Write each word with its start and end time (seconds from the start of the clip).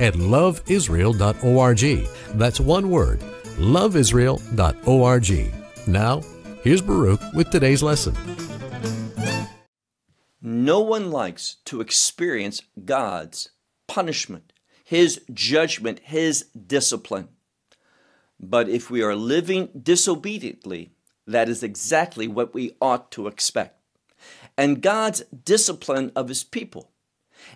at 0.00 0.14
loveisrael.org. 0.14 2.08
That's 2.38 2.60
one 2.60 2.90
word, 2.90 3.20
loveisrael.org. 3.58 5.54
Now, 5.86 6.22
here's 6.62 6.82
Baruch 6.82 7.20
with 7.34 7.50
today's 7.50 7.82
lesson. 7.82 8.16
No 10.42 10.80
one 10.80 11.10
likes 11.10 11.56
to 11.66 11.80
experience 11.80 12.62
God's 12.84 13.50
punishment, 13.86 14.52
His 14.84 15.20
judgment, 15.32 16.00
His 16.02 16.46
discipline. 16.66 17.28
But 18.38 18.68
if 18.68 18.90
we 18.90 19.02
are 19.02 19.14
living 19.14 19.68
disobediently, 19.80 20.92
that 21.26 21.48
is 21.48 21.62
exactly 21.62 22.26
what 22.26 22.54
we 22.54 22.76
ought 22.80 23.10
to 23.12 23.26
expect. 23.26 23.76
And 24.56 24.80
God's 24.80 25.20
discipline 25.44 26.10
of 26.16 26.28
His 26.28 26.42
people 26.42 26.89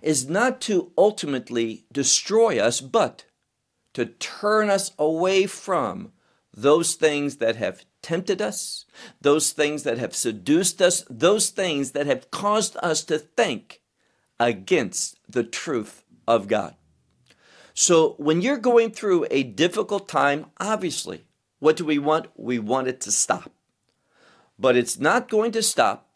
is 0.05 0.29
not 0.29 0.61
to 0.63 0.93
ultimately 0.97 1.87
destroy 1.93 2.59
us, 2.59 2.81
but 2.81 3.25
to 3.95 4.07
turn 4.07 4.71
us 4.71 4.93
away 4.99 5.47
from 5.47 6.13
those 6.53 6.95
things 6.95 7.37
that 7.37 7.57
have 7.57 7.85
tempted 8.03 8.41
us, 8.41 8.85
those 9.21 9.53
things 9.53 9.83
that 9.83 9.99
have 9.99 10.15
seduced 10.15 10.83
us, 10.83 11.05
those 11.09 11.51
things 11.51 11.93
that 11.93 12.07
have 12.07 12.31
caused 12.31 12.77
us 12.83 13.03
to 13.05 13.19
think 13.19 13.81
against 14.39 15.19
the 15.29 15.45
truth 15.45 16.05
of 16.29 16.49
God. 16.49 16.75
So 17.73 18.15
when 18.19 18.41
you're 18.41 18.59
going 18.59 18.91
through 18.91 19.27
a 19.31 19.43
difficult 19.43 20.09
time, 20.09 20.47
obviously, 20.61 21.25
what 21.59 21.77
do 21.77 21.85
we 21.85 21.99
want? 21.99 22.27
We 22.37 22.59
want 22.59 22.89
it 22.89 23.01
to 23.03 23.11
stop. 23.11 23.51
But 24.59 24.77
it's 24.77 24.99
not 24.99 25.29
going 25.29 25.51
to 25.53 25.63
stop 25.63 26.09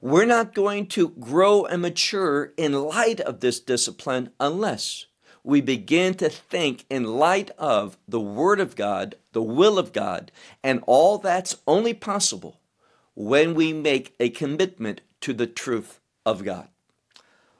we're 0.00 0.26
not 0.26 0.54
going 0.54 0.86
to 0.88 1.10
grow 1.10 1.64
and 1.64 1.82
mature 1.82 2.52
in 2.56 2.72
light 2.72 3.20
of 3.20 3.40
this 3.40 3.60
discipline 3.60 4.30
unless 4.38 5.06
we 5.42 5.60
begin 5.60 6.14
to 6.14 6.28
think 6.28 6.84
in 6.90 7.04
light 7.04 7.52
of 7.56 7.96
the 8.08 8.20
Word 8.20 8.58
of 8.58 8.74
God, 8.74 9.14
the 9.32 9.42
will 9.42 9.78
of 9.78 9.92
God, 9.92 10.32
and 10.62 10.82
all 10.86 11.18
that's 11.18 11.56
only 11.68 11.94
possible 11.94 12.58
when 13.14 13.54
we 13.54 13.72
make 13.72 14.14
a 14.18 14.28
commitment 14.28 15.00
to 15.20 15.32
the 15.32 15.46
truth 15.46 16.00
of 16.24 16.44
God. 16.44 16.68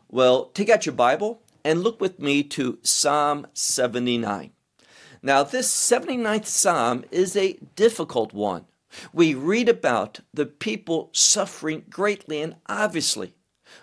Well, 0.09 0.47
take 0.47 0.69
out 0.69 0.85
your 0.85 0.95
Bible 0.95 1.41
and 1.65 1.83
look 1.83 2.01
with 2.01 2.19
me 2.19 2.43
to 2.43 2.79
Psalm 2.83 3.47
79. 3.55 4.51
Now, 5.23 5.43
this 5.43 5.69
79th 5.69 6.47
Psalm 6.47 7.05
is 7.11 7.37
a 7.37 7.59
difficult 7.75 8.33
one. 8.33 8.67
We 9.13 9.35
read 9.35 9.69
about 9.69 10.21
the 10.33 10.47
people 10.47 11.11
suffering 11.13 11.85
greatly, 11.91 12.41
and 12.41 12.57
obviously, 12.67 13.35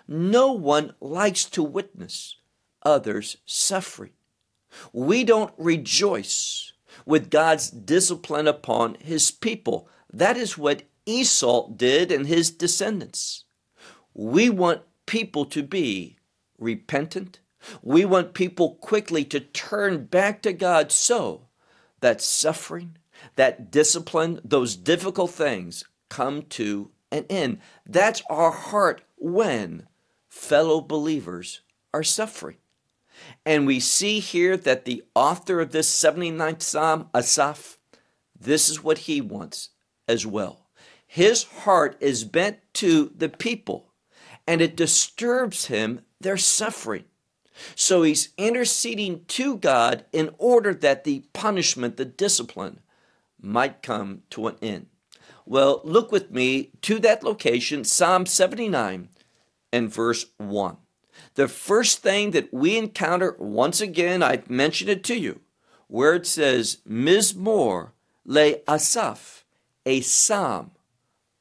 no 0.08 0.52
one 0.52 0.94
likes 1.00 1.44
to 1.46 1.62
witness 1.62 2.36
others 2.82 3.36
suffering. 3.44 4.12
We 4.92 5.24
don't 5.24 5.54
rejoice 5.56 6.72
with 7.06 7.30
God's 7.30 7.70
discipline 7.70 8.48
upon 8.48 8.96
his 9.00 9.30
people. 9.30 9.88
That 10.12 10.36
is 10.36 10.58
what 10.58 10.82
Esau 11.06 11.70
did 11.70 12.10
and 12.10 12.26
his 12.26 12.50
descendants. 12.50 13.44
We 14.14 14.48
want 14.50 14.82
people 15.06 15.44
to 15.46 15.62
be 15.62 16.18
repentant. 16.58 17.40
We 17.82 18.04
want 18.04 18.34
people 18.34 18.76
quickly 18.76 19.24
to 19.26 19.40
turn 19.40 20.06
back 20.06 20.42
to 20.42 20.52
God 20.52 20.92
so 20.92 21.48
that 22.00 22.20
suffering 22.20 22.98
that 23.36 23.70
discipline, 23.70 24.40
those 24.44 24.76
difficult 24.76 25.30
things 25.30 25.84
come 26.08 26.42
to 26.42 26.90
an 27.10 27.24
end. 27.30 27.58
That's 27.86 28.22
our 28.28 28.50
heart 28.50 29.02
when 29.16 29.86
fellow 30.28 30.80
believers 30.80 31.60
are 31.92 32.02
suffering. 32.02 32.56
And 33.46 33.66
we 33.66 33.80
see 33.80 34.20
here 34.20 34.56
that 34.56 34.84
the 34.84 35.04
author 35.14 35.60
of 35.60 35.70
this 35.70 35.90
79th 35.90 36.62
Psalm, 36.62 37.08
Asaph, 37.14 37.78
this 38.38 38.68
is 38.68 38.82
what 38.82 38.98
he 38.98 39.20
wants 39.20 39.70
as 40.08 40.26
well. 40.26 40.66
His 41.06 41.44
heart 41.44 41.96
is 42.00 42.24
bent 42.24 42.58
to 42.74 43.12
the 43.16 43.28
people, 43.28 43.92
and 44.46 44.60
it 44.60 44.76
disturbs 44.76 45.66
him 45.66 46.00
their 46.20 46.36
suffering. 46.36 47.04
So 47.76 48.02
he's 48.02 48.30
interceding 48.36 49.24
to 49.26 49.56
God 49.56 50.04
in 50.12 50.34
order 50.38 50.74
that 50.74 51.04
the 51.04 51.20
punishment, 51.32 51.96
the 51.96 52.04
discipline, 52.04 52.80
might 53.44 53.82
come 53.82 54.22
to 54.30 54.48
an 54.48 54.56
end. 54.62 54.86
Well, 55.46 55.80
look 55.84 56.10
with 56.10 56.30
me 56.30 56.70
to 56.82 56.98
that 57.00 57.22
location, 57.22 57.84
Psalm 57.84 58.26
79 58.26 59.08
and 59.72 59.92
verse 59.92 60.26
1. 60.38 60.76
The 61.34 61.48
first 61.48 61.98
thing 61.98 62.30
that 62.30 62.52
we 62.52 62.78
encounter, 62.78 63.36
once 63.38 63.80
again, 63.80 64.22
I've 64.22 64.48
mentioned 64.48 64.90
it 64.90 65.04
to 65.04 65.18
you, 65.18 65.40
where 65.86 66.14
it 66.14 66.26
says, 66.26 66.78
Mizmor 66.88 67.90
le 68.24 68.54
Asaph, 68.66 69.44
a 69.84 70.00
psalm 70.00 70.70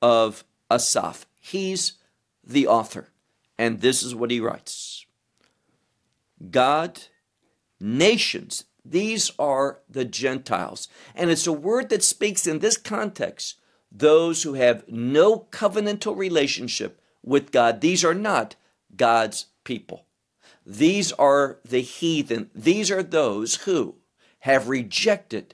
of 0.02 0.44
Asaph. 0.70 1.26
He's 1.40 1.94
the 2.44 2.68
author. 2.68 3.10
And 3.58 3.82
this 3.82 4.04
is 4.04 4.16
what 4.16 4.32
he 4.32 4.40
writes 4.40 5.06
God, 6.52 7.04
nations, 7.80 8.66
these 8.86 9.32
are 9.40 9.80
the 9.90 10.06
Gentiles. 10.06 10.88
And 11.16 11.30
it's 11.30 11.48
a 11.48 11.54
word 11.54 11.90
that 11.90 12.04
speaks 12.04 12.48
in 12.48 12.60
this 12.60 12.78
context 12.78 13.56
those 13.96 14.42
who 14.42 14.56
have 14.56 14.84
no 14.88 15.40
covenantal 15.52 16.18
relationship 16.18 17.00
with 17.22 17.52
God. 17.52 17.80
These 17.80 18.04
are 18.04 18.16
not 18.16 18.56
God's 18.96 19.48
people. 19.64 20.08
These 20.66 21.12
are 21.14 21.60
the 21.64 21.82
heathen. 21.82 22.50
These 22.56 22.90
are 22.90 23.04
those 23.04 23.56
who 23.58 23.96
have 24.40 24.68
rejected 24.68 25.54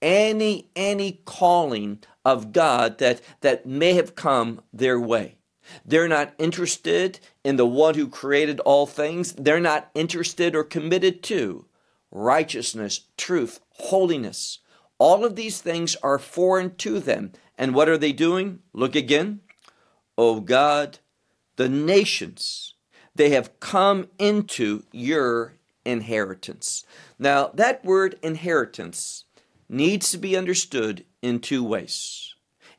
any 0.00 0.70
any 0.74 1.20
calling 1.24 1.98
of 2.24 2.52
God 2.52 2.98
that 2.98 3.20
that 3.40 3.66
may 3.66 3.92
have 3.94 4.14
come 4.14 4.62
their 4.72 4.98
way. 4.98 5.36
They're 5.84 6.08
not 6.08 6.34
interested 6.38 7.20
in 7.44 7.56
the 7.56 7.66
one 7.66 7.94
who 7.94 8.08
created 8.08 8.60
all 8.60 8.86
things. 8.86 9.32
They're 9.32 9.60
not 9.60 9.90
interested 9.94 10.54
or 10.54 10.64
committed 10.64 11.22
to 11.24 11.65
righteousness, 12.10 13.06
truth, 13.16 13.60
holiness. 13.70 14.60
All 14.98 15.24
of 15.24 15.36
these 15.36 15.60
things 15.60 15.96
are 15.96 16.18
foreign 16.18 16.74
to 16.76 17.00
them. 17.00 17.32
And 17.58 17.74
what 17.74 17.88
are 17.88 17.98
they 17.98 18.12
doing? 18.12 18.60
Look 18.72 18.94
again. 18.94 19.40
O 20.18 20.40
God, 20.40 20.98
the 21.56 21.68
nations, 21.68 22.74
they 23.14 23.30
have 23.30 23.60
come 23.60 24.08
into 24.18 24.84
your 24.92 25.54
inheritance. 25.84 26.84
Now, 27.18 27.50
that 27.54 27.84
word 27.84 28.18
inheritance 28.22 29.24
needs 29.68 30.10
to 30.10 30.18
be 30.18 30.36
understood 30.36 31.04
in 31.22 31.40
two 31.40 31.64
ways. 31.64 32.34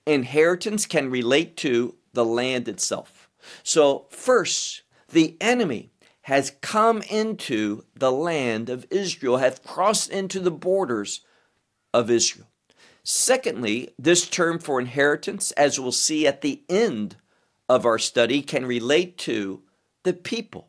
Inheritance 0.05 0.85
can 0.85 1.09
relate 1.09 1.57
to 1.57 1.95
the 2.13 2.25
land 2.25 2.67
itself. 2.67 3.29
So, 3.63 4.07
first, 4.09 4.83
the 5.09 5.37
enemy 5.39 5.91
has 6.27 6.51
come 6.59 7.01
into 7.03 7.85
the 7.95 8.11
land 8.11 8.67
of 8.67 8.85
Israel, 8.89 9.37
have 9.37 9.63
crossed 9.63 10.09
into 10.09 10.41
the 10.41 10.51
borders 10.51 11.21
of 11.93 12.11
Israel. 12.11 12.47
Secondly, 13.01 13.91
this 13.97 14.27
term 14.27 14.59
for 14.59 14.77
inheritance, 14.77 15.51
as 15.53 15.79
we'll 15.79 15.93
see 15.93 16.27
at 16.27 16.41
the 16.41 16.63
end 16.67 17.15
of 17.69 17.85
our 17.85 17.97
study, 17.97 18.41
can 18.41 18.65
relate 18.65 19.17
to 19.17 19.61
the 20.03 20.11
people. 20.11 20.67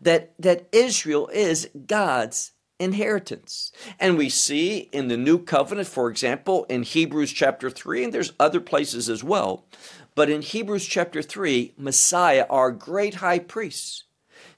That, 0.00 0.32
that 0.38 0.66
Israel 0.72 1.28
is 1.34 1.68
God's 1.86 2.52
inheritance. 2.80 3.70
And 4.00 4.16
we 4.16 4.30
see 4.30 4.88
in 4.90 5.08
the 5.08 5.18
new 5.18 5.38
covenant, 5.38 5.88
for 5.88 6.08
example, 6.08 6.64
in 6.70 6.82
Hebrews 6.82 7.32
chapter 7.32 7.68
3, 7.68 8.04
and 8.04 8.12
there's 8.14 8.32
other 8.40 8.60
places 8.60 9.10
as 9.10 9.22
well, 9.22 9.66
but 10.14 10.30
in 10.30 10.40
Hebrews 10.40 10.86
chapter 10.86 11.20
3, 11.20 11.74
Messiah, 11.76 12.46
our 12.48 12.70
great 12.70 13.16
high 13.16 13.38
priest, 13.38 14.04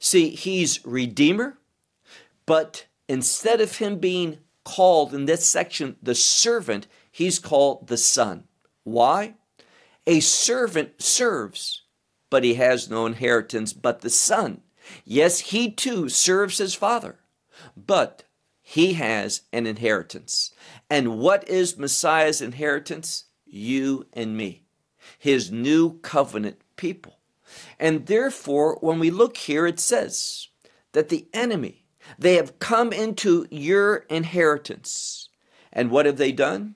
See, 0.01 0.31
he's 0.31 0.85
Redeemer, 0.85 1.59
but 2.47 2.87
instead 3.07 3.61
of 3.61 3.77
him 3.77 3.99
being 3.99 4.39
called 4.65 5.15
in 5.15 5.27
this 5.27 5.47
section 5.47 5.97
the 6.03 6.15
servant, 6.15 6.87
he's 7.13 7.39
called 7.39 7.87
the 7.87 7.99
son. 7.99 8.45
Why? 8.83 9.35
A 10.07 10.21
servant 10.21 11.03
serves, 11.03 11.83
but 12.31 12.45
he 12.45 12.55
has 12.55 12.89
no 12.89 13.05
inheritance 13.05 13.75
but 13.75 14.01
the 14.01 14.11
son. 14.11 14.63
Yes, 15.05 15.39
he 15.41 15.71
too 15.71 16.09
serves 16.09 16.57
his 16.59 16.75
father, 16.75 17.21
but 17.77 18.25
he 18.63 18.95
has 18.95 19.43
an 19.53 19.67
inheritance. 19.67 20.53
And 20.89 21.19
what 21.19 21.47
is 21.47 21.77
Messiah's 21.77 22.41
inheritance? 22.41 23.25
You 23.45 24.07
and 24.15 24.37
me, 24.37 24.65
his 25.19 25.51
new 25.51 25.99
covenant 25.99 26.63
people. 26.77 27.20
And 27.79 28.07
therefore, 28.07 28.79
when 28.81 28.99
we 28.99 29.11
look 29.11 29.37
here, 29.37 29.67
it 29.67 29.81
says 29.81 30.49
that 30.93 31.09
the 31.09 31.29
enemy, 31.33 31.87
they 32.19 32.35
have 32.35 32.59
come 32.59 32.93
into 32.93 33.47
your 33.51 33.97
inheritance. 34.11 35.29
And 35.73 35.91
what 35.91 36.07
have 36.07 36.17
they 36.17 36.33
done? 36.33 36.75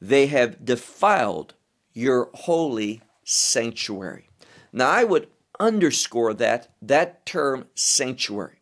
They 0.00 0.26
have 0.26 0.64
defiled 0.64 1.54
your 1.92 2.30
holy 2.34 3.00
sanctuary. 3.24 4.28
Now, 4.72 4.90
I 4.90 5.04
would 5.04 5.28
underscore 5.58 6.34
that, 6.34 6.74
that 6.82 7.24
term 7.24 7.66
sanctuary. 7.74 8.60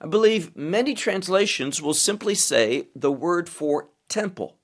I 0.00 0.06
believe 0.06 0.56
many 0.56 0.94
translations 0.94 1.82
will 1.82 1.94
simply 1.94 2.34
say 2.34 2.88
the 2.96 3.12
word 3.12 3.48
for 3.48 3.90
temple, 4.08 4.56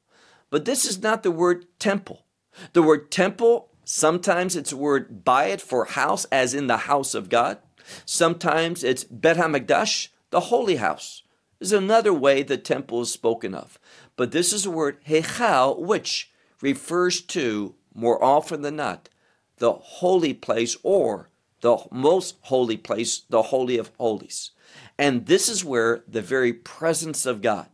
but 0.48 0.64
this 0.64 0.86
is 0.86 1.02
not 1.02 1.22
the 1.22 1.30
word 1.30 1.66
temple. 1.78 2.24
The 2.72 2.82
word 2.82 3.10
temple, 3.10 3.68
sometimes 3.86 4.54
it's 4.54 4.72
a 4.72 4.76
word 4.76 5.24
bayit 5.24 5.62
for 5.62 5.86
house, 5.86 6.26
as 6.26 6.52
in 6.52 6.66
the 6.66 6.76
house 6.76 7.14
of 7.14 7.30
God. 7.30 7.56
Sometimes 8.04 8.84
it's 8.84 9.04
Bet 9.04 9.38
HaMikdash, 9.38 10.08
the 10.28 10.40
holy 10.40 10.76
house. 10.76 11.22
Is 11.58 11.72
another 11.72 12.12
way 12.12 12.42
the 12.42 12.58
temple 12.58 13.00
is 13.00 13.10
spoken 13.10 13.54
of. 13.54 13.78
But 14.16 14.32
this 14.32 14.52
is 14.52 14.64
the 14.64 14.70
word 14.70 15.02
hechal, 15.06 15.78
which 15.78 16.30
refers 16.60 17.22
to, 17.22 17.74
more 17.94 18.22
often 18.22 18.60
than 18.60 18.76
not, 18.76 19.08
the 19.56 19.72
holy 19.72 20.34
place 20.34 20.76
or 20.82 21.30
the 21.62 21.78
most 21.90 22.36
holy 22.42 22.76
place, 22.76 23.22
the 23.30 23.42
Holy 23.42 23.78
of 23.78 23.90
Holies. 23.98 24.50
And 24.98 25.26
this 25.26 25.48
is 25.48 25.64
where 25.64 26.04
the 26.06 26.20
very 26.20 26.52
presence 26.52 27.24
of 27.24 27.40
God, 27.40 27.68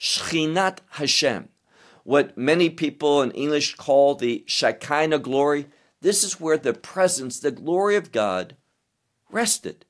Shechinat 0.00 0.78
Hashem, 0.90 1.48
what 2.08 2.38
many 2.38 2.70
people 2.70 3.20
in 3.20 3.30
English 3.32 3.74
call 3.74 4.14
the 4.14 4.42
Shekinah 4.46 5.18
glory, 5.18 5.66
this 6.00 6.24
is 6.24 6.40
where 6.40 6.56
the 6.56 6.72
presence, 6.72 7.38
the 7.38 7.50
glory 7.50 7.96
of 7.96 8.12
God 8.12 8.56
rested. 9.30 9.84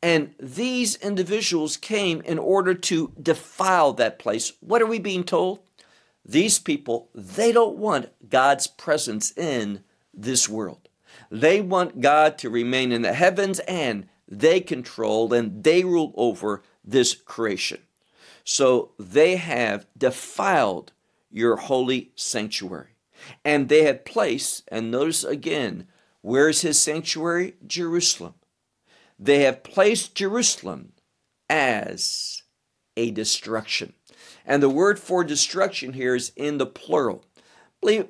And 0.00 0.36
these 0.38 0.94
individuals 0.94 1.76
came 1.76 2.20
in 2.20 2.38
order 2.38 2.72
to 2.72 3.12
defile 3.20 3.92
that 3.94 4.20
place. 4.20 4.52
What 4.60 4.80
are 4.80 4.86
we 4.86 5.00
being 5.00 5.24
told? 5.24 5.58
These 6.24 6.60
people, 6.60 7.08
they 7.12 7.50
don't 7.50 7.78
want 7.78 8.12
God's 8.28 8.68
presence 8.68 9.36
in 9.36 9.82
this 10.14 10.48
world. 10.48 10.88
They 11.32 11.60
want 11.60 12.00
God 12.00 12.38
to 12.38 12.48
remain 12.48 12.92
in 12.92 13.02
the 13.02 13.12
heavens 13.12 13.58
and 13.58 14.06
they 14.28 14.60
control 14.60 15.32
and 15.32 15.64
they 15.64 15.82
rule 15.82 16.14
over 16.16 16.62
this 16.84 17.16
creation. 17.16 17.80
So 18.44 18.92
they 19.00 19.34
have 19.34 19.88
defiled 19.98 20.92
your 21.36 21.56
holy 21.56 22.10
sanctuary. 22.16 22.96
And 23.44 23.68
they 23.68 23.84
have 23.84 24.06
placed, 24.06 24.64
and 24.68 24.90
notice 24.90 25.22
again, 25.22 25.86
where's 26.22 26.62
his 26.62 26.80
sanctuary? 26.80 27.56
Jerusalem. 27.66 28.34
They 29.18 29.40
have 29.40 29.62
placed 29.62 30.14
Jerusalem 30.14 30.92
as 31.50 32.42
a 32.96 33.10
destruction. 33.10 33.92
And 34.46 34.62
the 34.62 34.70
word 34.70 34.98
for 34.98 35.24
destruction 35.24 35.92
here 35.92 36.14
is 36.14 36.32
in 36.36 36.56
the 36.56 36.66
plural. 36.66 37.26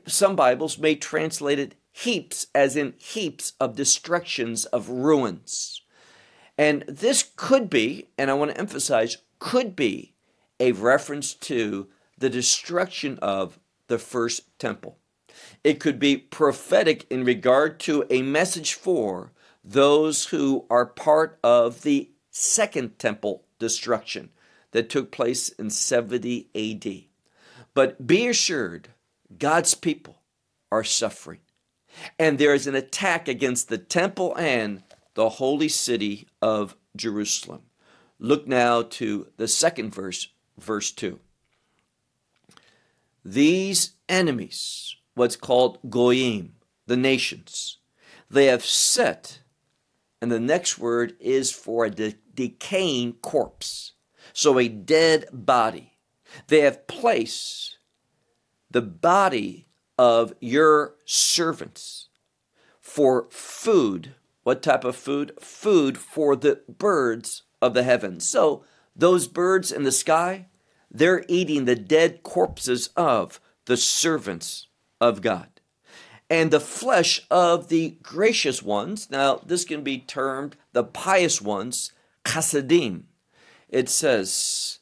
Some 0.06 0.36
Bibles 0.36 0.78
may 0.78 0.94
translate 0.94 1.58
it 1.58 1.74
heaps, 1.90 2.46
as 2.54 2.76
in 2.76 2.94
heaps 2.96 3.54
of 3.58 3.74
destructions 3.74 4.66
of 4.66 4.88
ruins. 4.88 5.82
And 6.56 6.84
this 6.86 7.32
could 7.34 7.68
be, 7.68 8.06
and 8.16 8.30
I 8.30 8.34
want 8.34 8.52
to 8.52 8.60
emphasize, 8.60 9.18
could 9.40 9.74
be 9.74 10.14
a 10.60 10.72
reference 10.72 11.34
to 11.34 11.88
the 12.18 12.30
destruction 12.30 13.18
of 13.20 13.58
the 13.88 13.98
first 13.98 14.58
temple. 14.58 14.98
It 15.62 15.80
could 15.80 15.98
be 15.98 16.16
prophetic 16.16 17.06
in 17.10 17.24
regard 17.24 17.78
to 17.80 18.04
a 18.10 18.22
message 18.22 18.74
for 18.74 19.32
those 19.62 20.26
who 20.26 20.64
are 20.70 20.86
part 20.86 21.38
of 21.42 21.82
the 21.82 22.10
second 22.30 22.98
temple 22.98 23.44
destruction 23.58 24.30
that 24.72 24.88
took 24.88 25.10
place 25.10 25.48
in 25.50 25.70
70 25.70 26.48
AD. 26.54 27.04
But 27.74 28.06
be 28.06 28.28
assured, 28.28 28.88
God's 29.38 29.74
people 29.74 30.22
are 30.70 30.84
suffering 30.84 31.40
and 32.18 32.38
there 32.38 32.54
is 32.54 32.66
an 32.66 32.74
attack 32.74 33.28
against 33.28 33.68
the 33.68 33.78
temple 33.78 34.34
and 34.36 34.82
the 35.14 35.28
holy 35.30 35.68
city 35.68 36.28
of 36.42 36.76
Jerusalem. 36.96 37.62
Look 38.18 38.46
now 38.46 38.82
to 38.82 39.28
the 39.36 39.48
second 39.48 39.94
verse, 39.94 40.28
verse 40.58 40.90
2. 40.90 41.18
These 43.28 43.94
enemies, 44.08 44.94
what's 45.16 45.34
called 45.34 45.80
Goyim, 45.90 46.52
the 46.86 46.96
nations, 46.96 47.78
they 48.30 48.46
have 48.46 48.64
set, 48.64 49.40
and 50.22 50.30
the 50.30 50.38
next 50.38 50.78
word 50.78 51.16
is 51.18 51.50
for 51.50 51.84
a 51.84 51.90
de- 51.90 52.14
decaying 52.32 53.14
corpse, 53.14 53.94
so 54.32 54.60
a 54.60 54.68
dead 54.68 55.26
body. 55.32 55.98
They 56.46 56.60
have 56.60 56.86
placed 56.86 57.78
the 58.70 58.82
body 58.82 59.66
of 59.98 60.32
your 60.38 60.94
servants 61.04 62.10
for 62.80 63.26
food. 63.30 64.14
What 64.44 64.62
type 64.62 64.84
of 64.84 64.94
food? 64.94 65.32
Food 65.40 65.98
for 65.98 66.36
the 66.36 66.60
birds 66.68 67.42
of 67.60 67.74
the 67.74 67.82
heavens. 67.82 68.24
So, 68.24 68.62
those 68.94 69.26
birds 69.26 69.72
in 69.72 69.82
the 69.82 69.90
sky, 69.90 70.46
they're 70.90 71.24
eating 71.28 71.64
the 71.64 71.76
dead 71.76 72.22
corpses 72.22 72.90
of 72.96 73.40
the 73.66 73.76
servants 73.76 74.68
of 75.00 75.22
God. 75.22 75.48
And 76.28 76.50
the 76.50 76.60
flesh 76.60 77.24
of 77.30 77.68
the 77.68 77.98
gracious 78.02 78.62
ones, 78.62 79.10
now 79.10 79.40
this 79.46 79.64
can 79.64 79.82
be 79.82 79.98
termed 79.98 80.56
the 80.72 80.84
pious 80.84 81.40
ones, 81.40 81.92
chasadim. 82.24 83.04
It 83.68 83.88
says, 83.88 84.78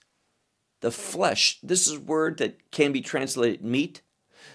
the 0.80 0.90
flesh, 0.90 1.58
this 1.62 1.86
is 1.86 1.96
a 1.96 2.00
word 2.00 2.38
that 2.38 2.70
can 2.70 2.92
be 2.92 3.00
translated 3.00 3.64
meat, 3.64 4.02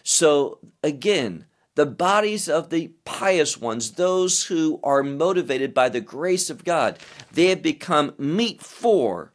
so 0.03 0.59
again, 0.83 1.45
the 1.75 1.85
bodies 1.85 2.49
of 2.49 2.69
the 2.69 2.91
pious 3.05 3.57
ones, 3.59 3.91
those 3.91 4.45
who 4.45 4.79
are 4.83 5.03
motivated 5.03 5.73
by 5.73 5.89
the 5.89 6.01
grace 6.01 6.49
of 6.49 6.63
God, 6.63 6.99
they 7.31 7.45
have 7.47 7.61
become 7.61 8.13
meat 8.17 8.61
for 8.61 9.33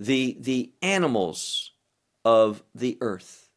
the, 0.00 0.36
the 0.40 0.72
animals 0.80 1.72
of 2.24 2.62
the 2.74 2.96
earth, 3.02 3.50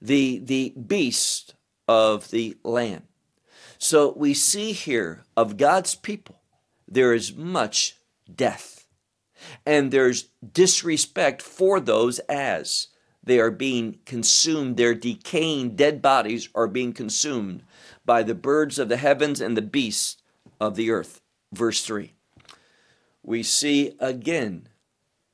the, 0.00 0.38
the 0.38 0.74
beast 0.86 1.54
of 1.88 2.30
the 2.30 2.56
land. 2.62 3.02
So 3.78 4.12
we 4.14 4.34
see 4.34 4.72
here 4.72 5.24
of 5.36 5.56
God's 5.56 5.94
people, 5.94 6.42
there 6.86 7.14
is 7.14 7.34
much 7.34 7.96
death. 8.32 8.86
And 9.64 9.90
there's 9.90 10.28
disrespect 10.52 11.40
for 11.40 11.80
those 11.80 12.18
as 12.20 12.88
they 13.22 13.38
are 13.38 13.52
being 13.52 13.98
consumed. 14.04 14.76
Their 14.76 14.94
decaying 14.94 15.76
dead 15.76 16.02
bodies 16.02 16.48
are 16.54 16.66
being 16.66 16.92
consumed 16.92 17.62
by 18.04 18.24
the 18.24 18.34
birds 18.34 18.78
of 18.78 18.88
the 18.88 18.96
heavens 18.96 19.40
and 19.40 19.56
the 19.56 19.62
beasts 19.62 20.16
of 20.60 20.74
the 20.74 20.90
earth. 20.90 21.20
Verse 21.52 21.84
3. 21.84 22.14
We 23.22 23.42
see 23.42 23.94
again 24.00 24.68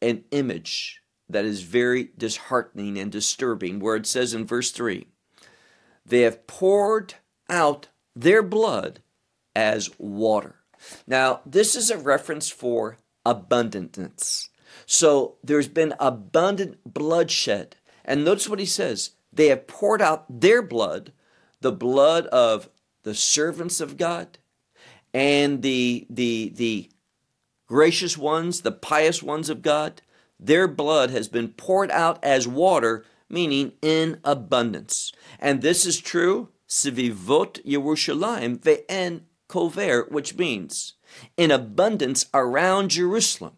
an 0.04 0.25
image 0.30 1.00
that 1.28 1.44
is 1.44 1.62
very 1.62 2.11
disheartening 2.16 2.99
and 2.99 3.11
disturbing, 3.11 3.80
where 3.80 3.96
it 3.96 4.06
says 4.06 4.34
in 4.34 4.46
verse 4.46 4.70
3 4.70 5.06
They 6.04 6.20
have 6.20 6.46
poured 6.46 7.14
out 7.49 7.88
their 8.14 8.42
blood 8.42 9.00
as 9.56 9.90
water. 9.99 10.56
Now, 11.06 11.40
this 11.46 11.75
is 11.75 11.90
a 11.90 11.99
reference 11.99 12.50
for 12.50 12.99
abundance. 13.25 14.50
So 14.87 15.37
there's 15.42 15.68
been 15.68 15.94
abundant 15.99 16.78
bloodshed 16.84 17.76
and 18.04 18.25
notice 18.25 18.49
what 18.49 18.58
he 18.58 18.66
says 18.66 19.12
they 19.32 19.49
have 19.49 19.66
poured 19.66 20.02
out 20.02 20.40
their 20.40 20.62
blood, 20.62 21.12
the 21.61 21.73
blood 21.73 22.26
of 22.26 22.68
the 23.02 23.14
servants 23.14 23.80
of 23.80 23.96
God 23.96 24.38
and 25.14 25.62
the, 25.62 26.06
the, 26.11 26.52
the 26.54 26.90
gracious 27.66 28.18
ones, 28.18 28.61
the 28.61 28.73
pious 28.73 29.23
ones 29.23 29.49
of 29.49 29.62
God. 29.62 30.02
Their 30.38 30.68
blood 30.68 31.11
has 31.11 31.28
been 31.28 31.49
poured 31.49 31.90
out 31.90 32.23
as 32.23 32.47
water, 32.47 33.04
meaning 33.28 33.73
in 33.83 34.21
abundance. 34.25 35.12
And 35.38 35.62
this 35.62 35.87
is 35.87 35.99
true, 36.00 36.49
Sivivot 36.68 37.64
Yerushalayim 37.64 38.59
ve'en 38.59 39.23
kover, 39.49 40.11
which 40.11 40.37
means 40.37 40.94
in 41.37 41.50
abundance 41.50 42.26
around 42.35 42.90
Jerusalem, 42.90 43.54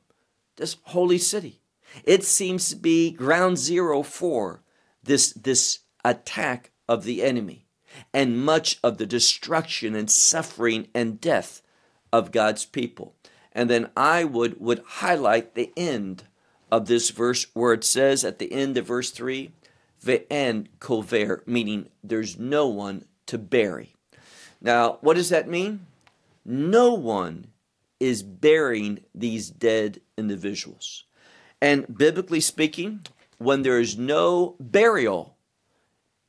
this 0.57 0.77
holy 0.85 1.19
city. 1.19 1.61
It 2.05 2.25
seems 2.25 2.69
to 2.71 2.77
be 2.77 3.11
ground 3.11 3.59
zero 3.59 4.03
for 4.03 4.63
this, 5.03 5.33
this 5.33 5.81
attack 6.05 6.73
of 6.89 7.05
the 7.05 7.23
enemy 7.23 7.67
and 8.13 8.45
much 8.45 8.79
of 8.83 8.99
the 8.99 9.07
destruction 9.07 9.95
and 9.95 10.11
suffering 10.11 10.89
and 10.95 11.21
death 11.21 11.63
of 12.13 12.33
God's 12.33 12.65
people. 12.65 13.16
And 13.57 13.71
then 13.71 13.89
I 13.97 14.23
would, 14.23 14.61
would 14.61 14.83
highlight 14.87 15.55
the 15.55 15.73
end 15.79 16.25
of 16.71 16.87
this 16.87 17.09
verse 17.09 17.47
where 17.55 17.73
it 17.73 17.85
says 17.85 18.23
at 18.23 18.39
the 18.39 18.53
end 18.53 18.77
of 18.77 18.87
verse 18.87 19.11
3, 19.11 19.51
Ve'en 20.05 20.67
kover, 20.79 21.41
meaning 21.47 21.89
there's 22.05 22.39
no 22.39 22.67
one 22.67 23.07
to 23.25 23.39
bury. 23.39 23.95
Now, 24.61 24.99
what 25.01 25.15
does 25.15 25.31
that 25.31 25.49
mean? 25.49 25.87
No 26.45 26.93
one 26.93 27.47
is 27.99 28.23
burying 28.23 29.01
these 29.15 29.49
dead 29.49 30.03
individuals. 30.19 31.05
And 31.59 31.97
biblically 31.97 32.41
speaking, 32.41 33.07
when 33.39 33.63
there 33.63 33.81
is 33.81 33.97
no 33.97 34.57
burial, 34.61 35.35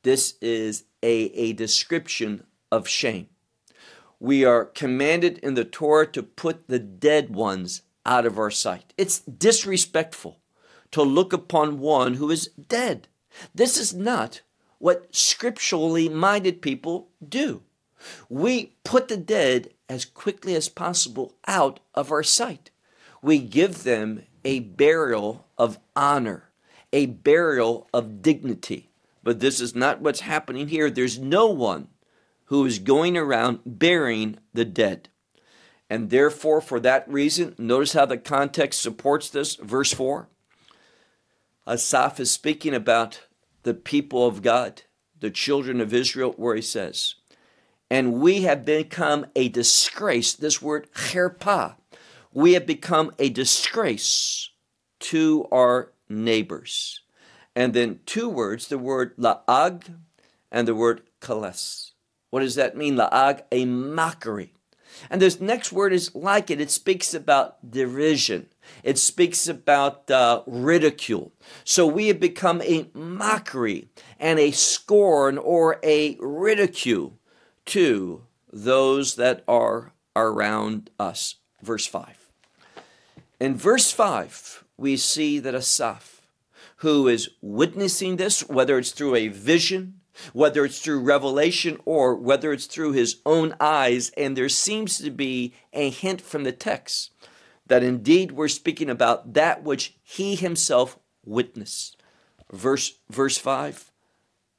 this 0.02 0.36
is 0.40 0.84
a, 1.02 1.24
a 1.34 1.52
description 1.52 2.44
of 2.72 2.88
shame. 2.88 3.28
We 4.20 4.44
are 4.44 4.64
commanded 4.64 5.38
in 5.38 5.54
the 5.54 5.64
Torah 5.64 6.06
to 6.08 6.22
put 6.22 6.66
the 6.66 6.78
dead 6.78 7.30
ones 7.30 7.82
out 8.04 8.26
of 8.26 8.38
our 8.38 8.50
sight. 8.50 8.92
It's 8.96 9.20
disrespectful 9.20 10.40
to 10.90 11.02
look 11.02 11.32
upon 11.32 11.78
one 11.78 12.14
who 12.14 12.30
is 12.30 12.48
dead. 12.48 13.08
This 13.54 13.76
is 13.76 13.94
not 13.94 14.42
what 14.78 15.14
scripturally 15.14 16.08
minded 16.08 16.62
people 16.62 17.08
do. 17.26 17.62
We 18.28 18.74
put 18.84 19.08
the 19.08 19.16
dead 19.16 19.70
as 19.88 20.04
quickly 20.04 20.54
as 20.54 20.68
possible 20.68 21.34
out 21.46 21.80
of 21.94 22.10
our 22.10 22.22
sight. 22.22 22.70
We 23.22 23.38
give 23.38 23.82
them 23.82 24.22
a 24.44 24.60
burial 24.60 25.46
of 25.56 25.78
honor, 25.96 26.50
a 26.92 27.06
burial 27.06 27.88
of 27.92 28.22
dignity. 28.22 28.90
But 29.22 29.40
this 29.40 29.60
is 29.60 29.74
not 29.74 30.00
what's 30.00 30.20
happening 30.20 30.68
here. 30.68 30.90
There's 30.90 31.18
no 31.18 31.46
one 31.46 31.88
who 32.48 32.64
is 32.64 32.78
going 32.78 33.16
around 33.16 33.60
burying 33.64 34.38
the 34.54 34.64
dead. 34.64 35.08
And 35.90 36.10
therefore, 36.10 36.60
for 36.60 36.80
that 36.80 37.08
reason, 37.10 37.54
notice 37.58 37.92
how 37.92 38.06
the 38.06 38.18
context 38.18 38.80
supports 38.80 39.30
this. 39.30 39.56
Verse 39.56 39.92
4 39.92 40.28
Asaph 41.66 42.20
is 42.20 42.30
speaking 42.30 42.74
about 42.74 43.26
the 43.62 43.74
people 43.74 44.26
of 44.26 44.42
God, 44.42 44.82
the 45.18 45.30
children 45.30 45.80
of 45.80 45.92
Israel, 45.92 46.32
where 46.36 46.54
he 46.54 46.62
says, 46.62 47.16
And 47.90 48.14
we 48.14 48.42
have 48.42 48.64
become 48.64 49.26
a 49.36 49.48
disgrace. 49.50 50.32
This 50.32 50.62
word, 50.62 50.90
cherpa, 50.94 51.76
we 52.32 52.54
have 52.54 52.66
become 52.66 53.12
a 53.18 53.28
disgrace 53.28 54.50
to 55.00 55.46
our 55.52 55.92
neighbors. 56.08 57.02
And 57.54 57.74
then 57.74 58.00
two 58.06 58.30
words, 58.30 58.68
the 58.68 58.78
word 58.78 59.16
la'ag 59.16 59.94
and 60.50 60.66
the 60.66 60.74
word 60.74 61.02
kales. 61.20 61.92
What 62.30 62.40
does 62.40 62.54
that 62.56 62.76
mean? 62.76 62.96
La'ag, 62.96 63.42
a 63.50 63.64
mockery. 63.64 64.52
And 65.10 65.22
this 65.22 65.40
next 65.40 65.72
word 65.72 65.92
is 65.92 66.14
like 66.14 66.50
it. 66.50 66.60
It 66.60 66.70
speaks 66.70 67.14
about 67.14 67.70
derision. 67.70 68.46
It 68.82 68.98
speaks 68.98 69.48
about 69.48 70.10
uh, 70.10 70.42
ridicule. 70.46 71.32
So 71.64 71.86
we 71.86 72.08
have 72.08 72.20
become 72.20 72.60
a 72.62 72.88
mockery 72.94 73.88
and 74.18 74.38
a 74.38 74.50
scorn 74.50 75.38
or 75.38 75.78
a 75.82 76.16
ridicule 76.20 77.18
to 77.66 78.24
those 78.52 79.14
that 79.16 79.44
are 79.46 79.92
around 80.16 80.90
us. 80.98 81.36
Verse 81.62 81.86
5. 81.86 82.30
In 83.40 83.56
verse 83.56 83.92
5, 83.92 84.64
we 84.76 84.96
see 84.96 85.38
that 85.38 85.54
Asaph, 85.54 86.22
who 86.76 87.08
is 87.08 87.30
witnessing 87.40 88.16
this, 88.16 88.48
whether 88.48 88.78
it's 88.78 88.90
through 88.90 89.14
a 89.14 89.28
vision, 89.28 89.97
whether 90.32 90.64
it's 90.64 90.80
through 90.80 91.00
revelation 91.00 91.78
or 91.84 92.14
whether 92.14 92.52
it's 92.52 92.66
through 92.66 92.92
his 92.92 93.20
own 93.24 93.54
eyes, 93.60 94.10
and 94.16 94.36
there 94.36 94.48
seems 94.48 94.98
to 94.98 95.10
be 95.10 95.54
a 95.72 95.90
hint 95.90 96.20
from 96.20 96.44
the 96.44 96.52
text 96.52 97.12
that 97.66 97.82
indeed 97.82 98.32
we're 98.32 98.48
speaking 98.48 98.90
about 98.90 99.34
that 99.34 99.62
which 99.62 99.96
he 100.02 100.34
himself 100.34 100.98
witnessed. 101.24 101.96
Verse, 102.52 102.98
verse 103.10 103.38
5 103.38 103.92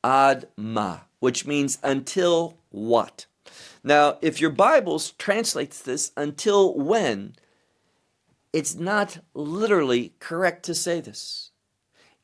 Ad 0.04 0.48
ma, 0.56 1.00
which 1.20 1.46
means 1.46 1.80
until 1.84 2.58
what? 2.70 3.26
Now, 3.84 4.18
if 4.22 4.40
your 4.40 4.52
Bibles 4.52 5.12
translates 5.12 5.82
this 5.82 6.12
until 6.16 6.78
when, 6.78 7.36
it's 8.54 8.76
not 8.76 9.20
literally 9.34 10.14
correct 10.20 10.64
to 10.66 10.76
say 10.76 11.02
this. 11.02 11.52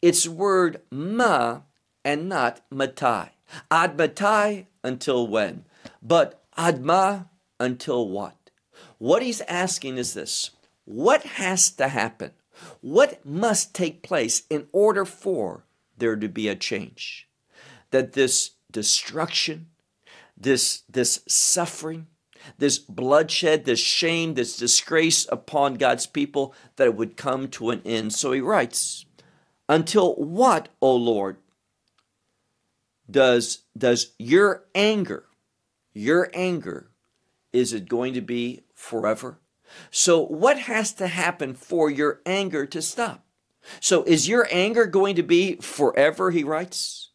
It's 0.01 0.27
word 0.27 0.81
ma 0.91 1.61
and 2.05 2.29
not 2.29 2.61
matai. 2.69 3.31
Ad 3.69 3.97
matai 3.97 4.67
until 4.83 5.27
when? 5.27 5.65
But 6.01 6.43
adma 6.57 7.27
until 7.59 8.07
what? 8.07 8.37
What 8.99 9.23
he's 9.23 9.41
asking 9.41 9.97
is 9.97 10.13
this 10.13 10.51
what 10.85 11.23
has 11.23 11.71
to 11.71 11.87
happen? 11.87 12.31
What 12.81 13.25
must 13.25 13.73
take 13.73 14.03
place 14.03 14.43
in 14.49 14.67
order 14.71 15.03
for 15.03 15.65
there 15.97 16.15
to 16.15 16.29
be 16.29 16.47
a 16.47 16.55
change? 16.55 17.27
That 17.91 18.13
this 18.13 18.51
destruction, 18.71 19.67
this, 20.37 20.83
this 20.89 21.21
suffering, 21.27 22.07
this 22.57 22.77
bloodshed, 22.77 23.65
this 23.65 23.79
shame, 23.79 24.35
this 24.35 24.55
disgrace 24.55 25.27
upon 25.31 25.75
God's 25.75 26.05
people, 26.05 26.53
that 26.75 26.87
it 26.87 26.95
would 26.95 27.17
come 27.17 27.47
to 27.49 27.71
an 27.71 27.81
end. 27.83 28.13
So 28.13 28.31
he 28.31 28.41
writes, 28.41 29.05
Until 29.67 30.13
what, 30.15 30.69
O 30.81 30.95
Lord, 30.95 31.37
does, 33.09 33.59
does 33.77 34.13
your 34.17 34.63
anger, 34.73 35.25
your 35.93 36.29
anger, 36.33 36.89
is 37.53 37.73
it 37.73 37.87
going 37.87 38.13
to 38.13 38.21
be 38.21 38.63
forever? 38.73 39.39
So, 39.91 40.21
what 40.25 40.59
has 40.59 40.93
to 40.93 41.07
happen 41.07 41.53
for 41.53 41.89
your 41.89 42.21
anger 42.25 42.65
to 42.67 42.81
stop? 42.81 43.25
So, 43.79 44.03
is 44.03 44.27
your 44.27 44.47
anger 44.51 44.85
going 44.85 45.15
to 45.15 45.23
be 45.23 45.55
forever? 45.55 46.31
He 46.31 46.43
writes. 46.43 47.09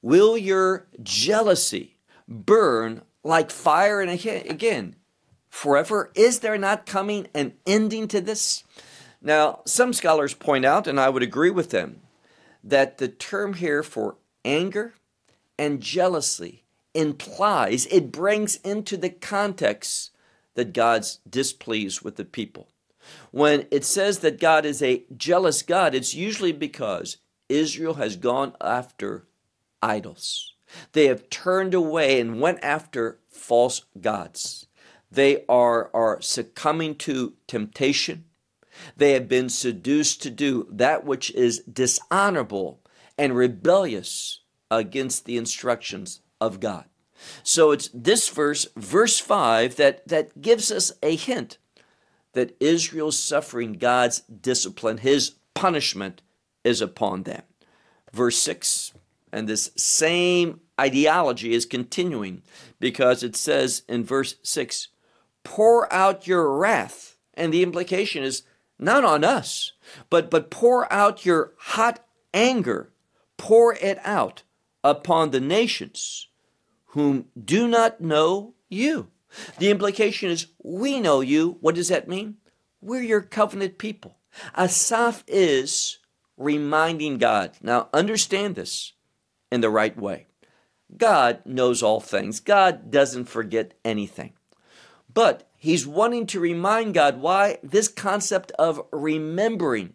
Will 0.00 0.38
your 0.38 0.86
jealousy 1.02 1.96
burn 2.28 3.02
like 3.24 3.50
fire? 3.50 4.00
And 4.00 4.10
again, 4.10 4.96
forever? 5.50 6.10
Is 6.14 6.40
there 6.40 6.58
not 6.58 6.86
coming 6.86 7.26
an 7.34 7.54
ending 7.66 8.06
to 8.08 8.20
this? 8.20 8.64
Now, 9.20 9.60
some 9.64 9.92
scholars 9.92 10.34
point 10.34 10.64
out, 10.64 10.86
and 10.86 11.00
I 11.00 11.08
would 11.08 11.22
agree 11.22 11.50
with 11.50 11.70
them, 11.70 12.00
that 12.62 12.98
the 12.98 13.08
term 13.08 13.54
here 13.54 13.82
for 13.82 14.16
anger 14.48 14.94
and 15.58 15.80
jealousy 15.80 16.64
implies, 16.94 17.86
it 17.86 18.10
brings 18.10 18.56
into 18.56 18.96
the 18.96 19.10
context 19.10 20.10
that 20.54 20.72
God's 20.72 21.20
displeased 21.28 22.02
with 22.02 22.16
the 22.16 22.24
people. 22.24 22.68
When 23.30 23.66
it 23.70 23.84
says 23.84 24.18
that 24.20 24.40
God 24.40 24.64
is 24.64 24.82
a 24.82 25.04
jealous 25.16 25.62
God, 25.62 25.94
it's 25.94 26.14
usually 26.14 26.52
because 26.52 27.18
Israel 27.48 27.94
has 27.94 28.16
gone 28.16 28.54
after 28.60 29.26
idols. 29.82 30.54
They 30.92 31.06
have 31.06 31.30
turned 31.30 31.74
away 31.74 32.20
and 32.20 32.40
went 32.40 32.58
after 32.62 33.18
false 33.30 33.84
gods. 34.00 34.66
They 35.10 35.44
are, 35.48 35.90
are 35.94 36.20
succumbing 36.20 36.96
to 36.96 37.34
temptation. 37.46 38.24
They 38.96 39.12
have 39.12 39.28
been 39.28 39.48
seduced 39.48 40.22
to 40.22 40.30
do 40.30 40.66
that 40.70 41.04
which 41.04 41.30
is 41.32 41.60
dishonorable 41.60 42.80
and 43.18 43.36
rebellious 43.36 44.40
against 44.70 45.24
the 45.24 45.36
instructions 45.36 46.20
of 46.40 46.60
God. 46.60 46.84
So 47.42 47.72
it's 47.72 47.90
this 47.92 48.28
verse, 48.28 48.68
verse 48.76 49.18
5, 49.18 49.76
that, 49.76 50.06
that 50.06 50.40
gives 50.40 50.70
us 50.70 50.92
a 51.02 51.16
hint 51.16 51.58
that 52.32 52.56
Israel's 52.60 53.18
suffering 53.18 53.72
God's 53.72 54.20
discipline, 54.20 54.98
his 54.98 55.32
punishment 55.54 56.22
is 56.62 56.80
upon 56.80 57.24
them. 57.24 57.42
Verse 58.12 58.38
6, 58.38 58.92
and 59.32 59.48
this 59.48 59.70
same 59.76 60.60
ideology 60.80 61.52
is 61.52 61.66
continuing 61.66 62.42
because 62.78 63.22
it 63.22 63.36
says 63.36 63.82
in 63.88 64.04
verse 64.04 64.36
6, 64.42 64.88
pour 65.42 65.92
out 65.92 66.26
your 66.26 66.56
wrath. 66.56 67.16
And 67.34 67.52
the 67.52 67.62
implication 67.62 68.24
is 68.24 68.42
not 68.78 69.04
on 69.04 69.24
us, 69.24 69.72
but, 70.10 70.30
but 70.30 70.50
pour 70.50 70.92
out 70.92 71.24
your 71.24 71.52
hot 71.58 72.04
anger, 72.34 72.90
pour 73.38 73.74
it 73.74 73.98
out 74.04 74.42
upon 74.84 75.30
the 75.30 75.40
nations 75.40 76.28
whom 76.88 77.26
do 77.42 77.66
not 77.66 78.00
know 78.02 78.54
you. 78.68 79.08
The 79.58 79.70
implication 79.70 80.30
is 80.30 80.48
we 80.62 81.00
know 81.00 81.20
you. 81.20 81.56
What 81.60 81.74
does 81.74 81.88
that 81.88 82.08
mean? 82.08 82.36
We're 82.80 83.02
your 83.02 83.22
covenant 83.22 83.78
people. 83.78 84.18
Asaph 84.56 85.24
is 85.26 85.98
reminding 86.36 87.18
God. 87.18 87.52
Now, 87.62 87.88
understand 87.92 88.54
this 88.54 88.92
in 89.50 89.60
the 89.60 89.70
right 89.70 89.96
way. 89.96 90.26
God 90.96 91.42
knows 91.44 91.82
all 91.82 92.00
things, 92.00 92.40
God 92.40 92.90
doesn't 92.90 93.26
forget 93.26 93.74
anything. 93.84 94.32
But 95.12 95.50
he's 95.56 95.86
wanting 95.86 96.26
to 96.28 96.40
remind 96.40 96.94
God 96.94 97.20
why 97.20 97.58
this 97.62 97.88
concept 97.88 98.52
of 98.52 98.80
remembering 98.92 99.94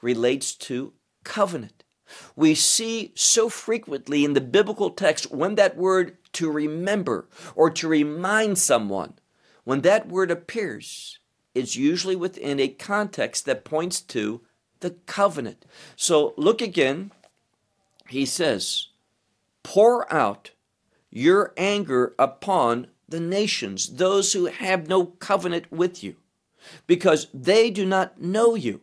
relates 0.00 0.54
to 0.54 0.94
covenant. 1.24 1.84
We 2.34 2.54
see 2.54 3.12
so 3.14 3.48
frequently 3.48 4.24
in 4.24 4.34
the 4.34 4.40
biblical 4.40 4.90
text 4.90 5.30
when 5.30 5.54
that 5.56 5.76
word 5.76 6.16
to 6.34 6.50
remember 6.50 7.28
or 7.54 7.70
to 7.70 7.88
remind 7.88 8.58
someone, 8.58 9.14
when 9.64 9.80
that 9.80 10.08
word 10.08 10.30
appears, 10.30 11.18
it's 11.54 11.76
usually 11.76 12.16
within 12.16 12.60
a 12.60 12.68
context 12.68 13.46
that 13.46 13.64
points 13.64 14.00
to 14.02 14.42
the 14.80 14.90
covenant. 15.06 15.64
So 15.96 16.34
look 16.36 16.60
again. 16.60 17.12
He 18.08 18.26
says, 18.26 18.88
Pour 19.62 20.12
out 20.12 20.50
your 21.10 21.54
anger 21.56 22.14
upon 22.18 22.88
the 23.08 23.20
nations, 23.20 23.96
those 23.96 24.32
who 24.32 24.46
have 24.46 24.88
no 24.88 25.06
covenant 25.06 25.72
with 25.72 26.04
you, 26.04 26.16
because 26.86 27.28
they 27.32 27.70
do 27.70 27.86
not 27.86 28.20
know 28.20 28.54
you, 28.54 28.82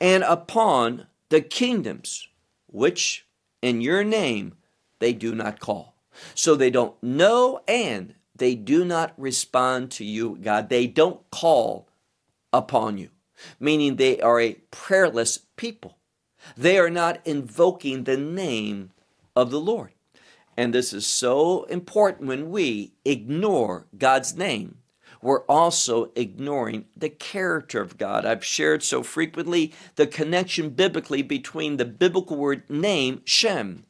and 0.00 0.22
upon 0.22 1.06
the 1.34 1.40
kingdoms 1.40 2.28
which 2.68 3.26
in 3.60 3.80
your 3.80 4.04
name 4.04 4.54
they 5.00 5.12
do 5.12 5.34
not 5.34 5.58
call. 5.58 5.96
So 6.32 6.54
they 6.54 6.70
don't 6.70 6.94
know 7.02 7.60
and 7.66 8.14
they 8.36 8.54
do 8.54 8.84
not 8.84 9.12
respond 9.16 9.90
to 9.92 10.04
you, 10.04 10.38
God. 10.40 10.68
They 10.68 10.86
don't 10.86 11.28
call 11.32 11.88
upon 12.52 12.98
you, 12.98 13.08
meaning 13.58 13.96
they 13.96 14.20
are 14.20 14.40
a 14.40 14.58
prayerless 14.70 15.40
people. 15.56 15.98
They 16.56 16.78
are 16.78 16.88
not 16.88 17.20
invoking 17.24 18.04
the 18.04 18.16
name 18.16 18.92
of 19.34 19.50
the 19.50 19.60
Lord. 19.60 19.90
And 20.56 20.72
this 20.72 20.92
is 20.92 21.04
so 21.04 21.64
important 21.64 22.28
when 22.28 22.48
we 22.48 22.92
ignore 23.04 23.86
God's 23.98 24.36
name. 24.36 24.76
We're 25.24 25.44
also 25.44 26.10
ignoring 26.14 26.84
the 26.94 27.08
character 27.08 27.80
of 27.80 27.96
God. 27.96 28.26
I've 28.26 28.44
shared 28.44 28.82
so 28.82 29.02
frequently 29.02 29.72
the 29.96 30.06
connection 30.06 30.68
biblically 30.68 31.22
between 31.22 31.78
the 31.78 31.86
biblical 31.86 32.36
word 32.36 32.68
name, 32.68 33.22
Shem, 33.24 33.86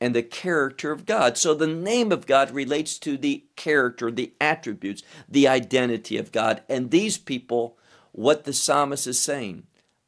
and 0.00 0.14
the 0.14 0.22
character 0.22 0.90
of 0.90 1.04
God. 1.04 1.36
So 1.36 1.52
the 1.52 1.66
name 1.66 2.10
of 2.10 2.26
God 2.26 2.50
relates 2.50 2.98
to 3.00 3.18
the 3.18 3.44
character, 3.56 4.10
the 4.10 4.32
attributes, 4.40 5.02
the 5.28 5.46
identity 5.46 6.16
of 6.16 6.32
God. 6.32 6.62
And 6.66 6.90
these 6.90 7.18
people, 7.18 7.76
what 8.12 8.44
the 8.44 8.54
psalmist 8.54 9.06
is 9.06 9.18
saying, 9.18 9.64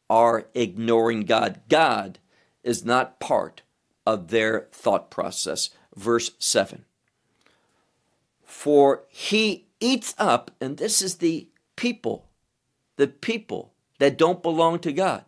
are 0.08 0.46
ignoring 0.54 1.26
God. 1.26 1.60
God 1.68 2.18
is 2.64 2.82
not 2.82 3.20
part 3.20 3.60
of 4.06 4.28
their 4.28 4.68
thought 4.72 5.10
process. 5.10 5.68
Verse 5.94 6.30
7 6.38 6.86
For 8.42 9.02
he 9.10 9.66
eats 9.82 10.14
up, 10.18 10.50
and 10.60 10.76
this 10.76 11.02
is 11.02 11.16
the 11.16 11.48
people, 11.76 12.28
the 12.96 13.08
people 13.08 13.72
that 13.98 14.16
don't 14.16 14.42
belong 14.42 14.78
to 14.80 14.92
God. 14.92 15.24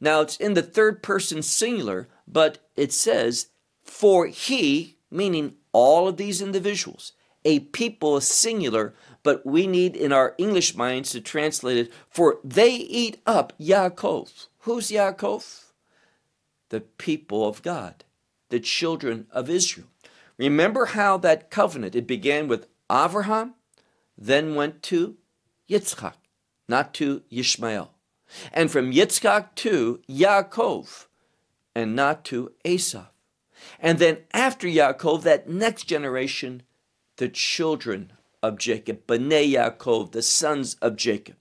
Now 0.00 0.20
it's 0.20 0.36
in 0.36 0.54
the 0.54 0.62
third 0.62 1.02
person 1.02 1.42
singular, 1.42 2.08
but 2.26 2.58
it 2.76 2.92
says 2.92 3.48
for 3.82 4.26
he, 4.26 4.98
meaning 5.10 5.54
all 5.72 6.08
of 6.08 6.16
these 6.16 6.40
individuals, 6.40 7.12
a 7.44 7.60
people 7.60 8.16
is 8.16 8.28
singular, 8.28 8.94
but 9.22 9.44
we 9.44 9.66
need 9.66 9.96
in 9.96 10.12
our 10.12 10.34
English 10.38 10.74
minds 10.76 11.10
to 11.12 11.20
translate 11.20 11.78
it, 11.78 11.92
for 12.08 12.38
they 12.44 12.70
eat 12.70 13.20
up 13.26 13.52
Yaakov. 13.58 14.48
Who's 14.60 14.88
Yaakov? 14.88 15.64
The 16.68 16.80
people 16.80 17.46
of 17.46 17.62
God, 17.62 18.04
the 18.50 18.60
children 18.60 19.26
of 19.30 19.48
Israel. 19.48 19.86
Remember 20.36 20.86
how 20.86 21.16
that 21.18 21.50
covenant, 21.50 21.94
it 21.94 22.06
began 22.06 22.46
with 22.46 22.68
Abraham, 22.90 23.54
then 24.18 24.56
went 24.56 24.82
to 24.82 25.16
Yitzchak, 25.70 26.14
not 26.68 26.92
to 26.94 27.22
Yishmael. 27.30 27.90
And 28.52 28.70
from 28.70 28.92
Yitzchak 28.92 29.54
to 29.56 30.00
Yaakov, 30.08 31.06
and 31.74 31.94
not 31.94 32.24
to 32.26 32.52
Esau. 32.64 33.06
And 33.78 33.98
then 33.98 34.18
after 34.34 34.66
Yaakov, 34.66 35.22
that 35.22 35.48
next 35.48 35.84
generation, 35.84 36.62
the 37.16 37.28
children 37.28 38.12
of 38.42 38.58
Jacob, 38.58 39.06
Bnei 39.06 39.52
Yaakov, 39.52 40.12
the 40.12 40.22
sons 40.22 40.74
of 40.82 40.96
Jacob. 40.96 41.36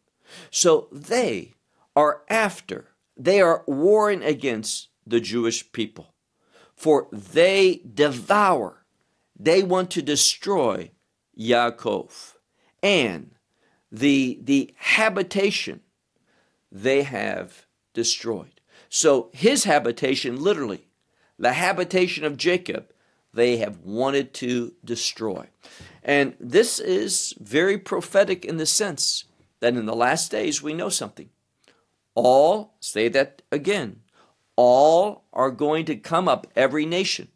So 0.52 0.88
they 0.92 1.56
are 1.96 2.22
after, 2.30 2.90
they 3.16 3.42
are 3.42 3.64
warring 3.66 4.24
against 4.24 4.90
the 5.06 5.20
Jewish 5.20 5.72
people. 5.72 6.14
For 6.76 7.08
they 7.12 7.82
devour, 7.92 8.86
they 9.38 9.64
want 9.64 9.90
to 9.92 10.02
destroy 10.02 10.92
Yaakov 11.40 12.37
and 12.82 13.32
the, 13.92 14.40
the 14.44 14.74
habitation 14.78 15.82
they 16.72 17.04
have 17.04 17.66
destroyed. 17.94 18.62
So 18.90 19.30
his 19.34 19.64
habitation 19.64 20.42
literally 20.42 20.88
the 21.40 21.54
habitation 21.54 22.24
of 22.26 22.38
Jacob, 22.38 22.92
they 23.34 23.58
have 23.58 23.80
wanted 23.80 24.34
to 24.36 24.74
destroy. 24.84 25.48
And 26.04 26.36
this 26.40 26.80
is 26.80 27.36
very 27.40 27.78
prophetic 27.78 28.46
in 28.46 28.58
the 28.58 28.66
sense 28.66 29.26
that 29.60 29.76
in 29.76 29.86
the 29.86 29.96
last 29.96 30.32
days 30.32 30.64
we 30.64 30.74
know 30.74 30.90
something. 30.90 31.30
All, 32.16 32.76
say 32.80 33.10
that 33.10 33.44
again, 33.52 34.02
all 34.56 35.26
are 35.34 35.52
going 35.52 35.86
to 35.86 35.96
come 35.96 36.28
up, 36.28 36.48
every 36.56 36.86
nation. 36.86 37.28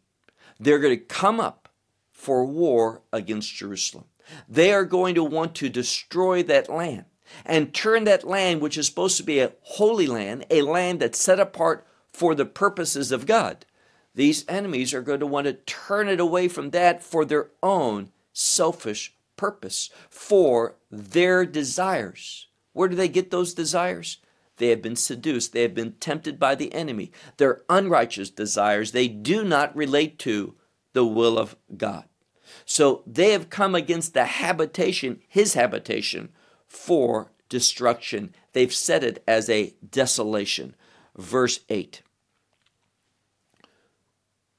They're 0.58 0.80
going 0.80 0.98
to 0.98 1.04
come 1.04 1.38
up 1.38 1.68
for 2.10 2.44
war 2.44 3.02
against 3.12 3.54
Jerusalem. 3.54 4.04
They 4.48 4.72
are 4.72 4.84
going 4.84 5.14
to 5.14 5.24
want 5.24 5.54
to 5.56 5.68
destroy 5.68 6.42
that 6.44 6.68
land 6.68 7.04
and 7.44 7.72
turn 7.72 8.04
that 8.04 8.24
land, 8.24 8.60
which 8.60 8.76
is 8.76 8.86
supposed 8.86 9.16
to 9.16 9.22
be 9.22 9.40
a 9.40 9.52
holy 9.62 10.06
land, 10.06 10.44
a 10.50 10.62
land 10.62 11.00
that's 11.00 11.18
set 11.18 11.40
apart 11.40 11.86
for 12.12 12.34
the 12.34 12.44
purposes 12.44 13.10
of 13.10 13.26
God, 13.26 13.64
these 14.14 14.44
enemies 14.48 14.92
are 14.92 15.02
going 15.02 15.20
to 15.20 15.26
want 15.26 15.46
to 15.46 15.54
turn 15.54 16.08
it 16.08 16.20
away 16.20 16.48
from 16.48 16.70
that 16.70 17.02
for 17.02 17.24
their 17.24 17.48
own 17.62 18.10
selfish 18.32 19.14
purpose, 19.36 19.90
for 20.10 20.76
their 20.90 21.46
desires. 21.46 22.48
Where 22.72 22.88
do 22.88 22.96
they 22.96 23.08
get 23.08 23.30
those 23.30 23.54
desires? 23.54 24.18
They 24.56 24.68
have 24.68 24.82
been 24.82 24.96
seduced. 24.96 25.52
They 25.52 25.62
have 25.62 25.74
been 25.74 25.92
tempted 25.92 26.38
by 26.38 26.54
the 26.54 26.72
enemy. 26.74 27.10
Their 27.38 27.62
unrighteous 27.70 28.30
desires, 28.30 28.92
they 28.92 29.08
do 29.08 29.44
not 29.44 29.74
relate 29.74 30.18
to 30.20 30.54
the 30.92 31.06
will 31.06 31.38
of 31.38 31.56
God. 31.76 32.04
So 32.72 33.02
they 33.06 33.32
have 33.32 33.50
come 33.50 33.74
against 33.74 34.14
the 34.14 34.24
habitation, 34.24 35.20
his 35.28 35.52
habitation, 35.52 36.30
for 36.66 37.30
destruction. 37.50 38.34
They've 38.54 38.72
set 38.72 39.04
it 39.04 39.22
as 39.28 39.50
a 39.50 39.74
desolation. 39.90 40.74
Verse 41.16 41.60
8 41.68 42.02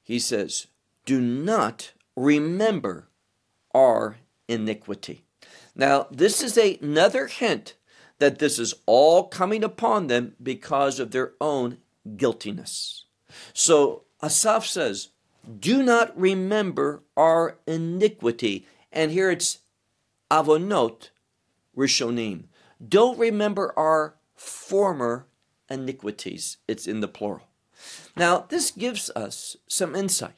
he 0.04 0.18
says, 0.18 0.68
Do 1.06 1.20
not 1.20 1.92
remember 2.14 3.08
our 3.74 4.18
iniquity. 4.46 5.24
Now, 5.74 6.06
this 6.10 6.42
is 6.42 6.56
a, 6.56 6.78
another 6.80 7.26
hint 7.26 7.74
that 8.18 8.38
this 8.38 8.58
is 8.58 8.74
all 8.86 9.24
coming 9.24 9.64
upon 9.64 10.06
them 10.06 10.36
because 10.40 11.00
of 11.00 11.10
their 11.10 11.32
own 11.40 11.78
guiltiness. 12.16 13.06
So 13.52 14.04
Asaph 14.22 14.66
says, 14.66 15.08
Do 15.60 15.82
not 15.82 16.18
remember 16.18 17.02
our 17.16 17.58
iniquity. 17.66 18.66
And 18.92 19.10
here 19.10 19.30
it's 19.30 19.58
avonot 20.30 21.10
rishonim. 21.76 22.44
Don't 22.86 23.18
remember 23.18 23.72
our 23.76 24.14
former 24.34 25.26
iniquities. 25.68 26.58
It's 26.66 26.86
in 26.86 27.00
the 27.00 27.08
plural. 27.08 27.48
Now, 28.16 28.46
this 28.48 28.70
gives 28.70 29.10
us 29.10 29.56
some 29.66 29.94
insight 29.94 30.34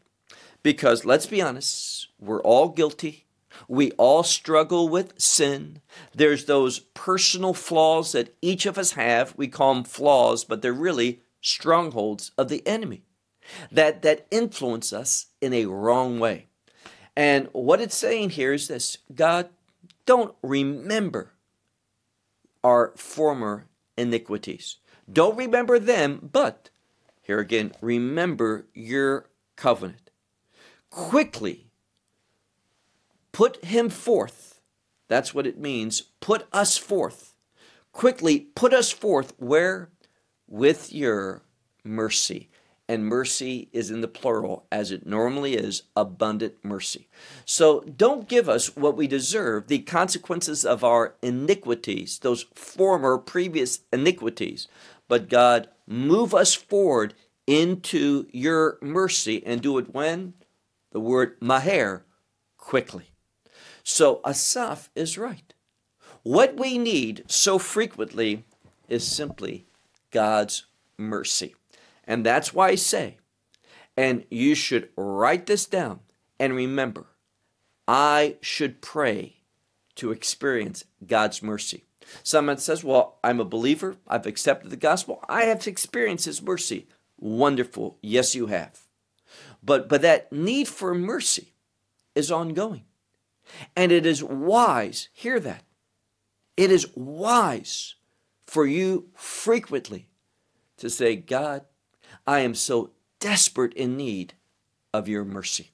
because 0.63 1.05
let's 1.05 1.27
be 1.27 1.41
honest, 1.41 2.09
we're 2.19 2.43
all 2.43 2.69
guilty. 2.69 3.27
We 3.69 3.93
all 3.93 4.23
struggle 4.23 4.89
with 4.89 5.19
sin. 5.21 5.81
There's 6.15 6.45
those 6.45 6.81
personal 6.81 7.55
flaws 7.55 8.13
that 8.13 8.35
each 8.43 8.67
of 8.67 8.77
us 8.77 8.93
have. 8.93 9.35
We 9.37 9.49
call 9.49 9.75
them 9.75 9.85
flaws, 9.85 10.45
but 10.45 10.61
they're 10.61 10.73
really 10.73 11.23
strongholds 11.41 12.33
of 12.37 12.49
the 12.49 12.67
enemy 12.67 13.06
that, 13.71 14.03
that 14.03 14.27
influence 14.31 14.93
us 14.93 15.27
in 15.41 15.53
a 15.53 15.67
wrong 15.67 16.19
way. 16.19 16.47
And 17.17 17.49
what 17.53 17.81
it's 17.81 17.97
saying 17.97 18.31
here 18.31 18.53
is 18.53 18.69
this 18.69 18.99
God, 19.15 19.49
don't 20.05 20.35
remember 20.43 21.33
our 22.63 22.93
former 22.97 23.67
iniquities. 23.97 24.77
Don't 25.11 25.37
remember 25.37 25.79
them, 25.79 26.31
but 26.33 26.71
here 27.23 27.39
again, 27.39 27.73
remember 27.81 28.67
your 28.75 29.29
covenant. 29.57 30.11
Quickly 30.91 31.67
put 33.33 33.65
him 33.65 33.89
forth. 33.89 34.61
That's 35.09 35.35
what 35.35 35.47
it 35.47 35.59
means. 35.59 36.03
Put 36.21 36.47
us 36.53 36.77
forth. 36.77 37.35
Quickly 37.93 38.41
put 38.41 38.73
us 38.75 38.91
forth 38.91 39.33
where? 39.39 39.91
With 40.49 40.93
your 40.93 41.43
mercy. 41.85 42.51
And 42.89 43.05
mercy 43.05 43.69
is 43.73 43.91
in 43.91 44.01
the 44.01 44.09
plural, 44.09 44.65
as 44.71 44.93
it 44.93 45.07
normally 45.07 45.55
is 45.55 45.83
abundant 45.97 46.55
mercy. 46.63 47.09
So 47.45 47.81
don't 47.81 48.29
give 48.29 48.49
us 48.49 48.77
what 48.77 48.97
we 48.97 49.09
deserve, 49.09 49.67
the 49.67 49.81
consequences 49.81 50.65
of 50.65 50.85
our 50.85 51.15
iniquities, 51.21 52.21
those 52.21 52.45
former, 52.55 53.19
previous 53.19 53.81
iniquities. 53.93 54.69
But 55.09 55.29
God, 55.29 55.69
move 55.87 56.33
us 56.33 56.55
forward 56.55 57.15
into 57.47 58.27
your 58.31 58.79
mercy 58.81 59.43
and 59.45 59.61
do 59.61 59.79
it 59.79 59.93
when? 59.93 60.35
The 60.93 61.01
word 61.01 61.37
maher, 61.41 62.05
quickly. 62.57 63.11
So 63.83 64.21
Asaph 64.25 64.91
is 64.95 65.19
right. 65.19 65.55
What 66.23 66.57
we 66.57 66.79
need 66.79 67.25
so 67.27 67.59
frequently 67.59 68.45
is 68.89 69.07
simply 69.07 69.67
God's 70.13 70.67
mercy. 70.97 71.56
And 72.07 72.25
that's 72.25 72.55
why 72.55 72.69
I 72.69 72.75
say, 72.77 73.19
and 73.97 74.25
you 74.31 74.55
should 74.55 74.91
write 74.97 75.47
this 75.47 75.67
down 75.67 76.01
and 76.39 76.55
remember, 76.55 77.07
I 77.89 78.37
should 78.41 78.81
pray 78.81 79.37
to 79.97 80.13
experience 80.13 80.85
God's 81.07 81.43
mercy. 81.43 81.85
Someone 82.23 82.59
says, 82.59 82.85
Well, 82.85 83.19
I'm 83.25 83.41
a 83.41 83.45
believer. 83.45 83.97
I've 84.07 84.27
accepted 84.27 84.71
the 84.71 84.77
gospel. 84.77 85.25
I 85.29 85.45
have 85.45 85.67
experienced 85.67 86.27
His 86.27 86.43
mercy. 86.43 86.87
Wonderful. 87.19 87.99
Yes, 88.03 88.35
you 88.35 88.47
have. 88.47 88.83
But, 89.63 89.89
but 89.89 90.03
that 90.03 90.33
need 90.33 90.69
for 90.69 90.95
mercy 90.95 91.55
is 92.15 92.31
ongoing. 92.31 92.85
And 93.75 93.93
it 93.93 94.07
is 94.07 94.23
wise, 94.23 95.09
hear 95.13 95.41
that. 95.41 95.63
It 96.57 96.71
is 96.71 96.87
wise 96.95 97.95
for 98.47 98.67
you 98.67 99.09
frequently 99.15 100.09
to 100.79 100.91
say, 100.91 101.17
God, 101.17 101.63
I 102.27 102.41
am 102.41 102.55
so 102.55 102.91
desperate 103.21 103.73
in 103.75 103.97
need 103.97 104.35
of 104.93 105.09
your 105.09 105.25
mercy. 105.25 105.71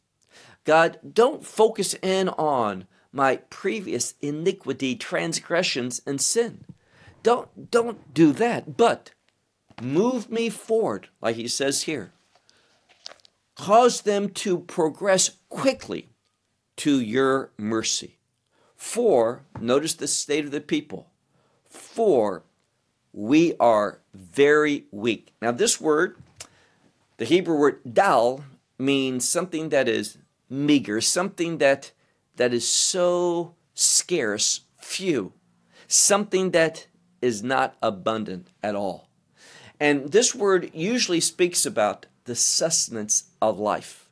God, 0.64 0.98
don't 1.12 1.44
focus 1.44 1.94
in 2.02 2.28
on 2.28 2.86
my 3.12 3.36
previous 3.36 4.14
iniquity, 4.20 4.96
transgressions, 4.96 6.00
and 6.06 6.20
sin. 6.20 6.64
Don't, 7.22 7.70
don't 7.70 8.12
do 8.14 8.32
that, 8.32 8.76
but 8.76 9.10
move 9.80 10.30
me 10.30 10.48
forward, 10.48 11.08
like 11.20 11.36
he 11.36 11.48
says 11.48 11.82
here. 11.82 12.12
Cause 13.54 14.02
them 14.02 14.28
to 14.30 14.58
progress 14.58 15.30
quickly 15.48 16.08
to 16.76 17.00
your 17.00 17.50
mercy. 17.56 18.18
For, 18.76 19.44
notice 19.60 19.94
the 19.94 20.08
state 20.08 20.44
of 20.44 20.50
the 20.50 20.60
people, 20.60 21.10
for 21.68 22.42
we 23.12 23.54
are 23.60 24.00
very 24.14 24.86
weak. 24.90 25.34
Now, 25.40 25.52
this 25.52 25.80
word, 25.80 26.16
the 27.22 27.28
Hebrew 27.28 27.54
word 27.54 27.78
dal, 27.88 28.42
means 28.80 29.28
something 29.28 29.68
that 29.68 29.88
is 29.88 30.18
meager, 30.50 31.00
something 31.00 31.58
that 31.58 31.92
that 32.34 32.52
is 32.52 32.68
so 32.68 33.54
scarce, 33.74 34.62
few, 34.78 35.32
something 35.86 36.50
that 36.50 36.88
is 37.20 37.40
not 37.40 37.76
abundant 37.80 38.48
at 38.60 38.74
all. 38.74 39.08
And 39.78 40.10
this 40.10 40.34
word 40.34 40.72
usually 40.74 41.20
speaks 41.20 41.64
about 41.64 42.06
the 42.24 42.34
sustenance 42.34 43.30
of 43.40 43.56
life. 43.56 44.08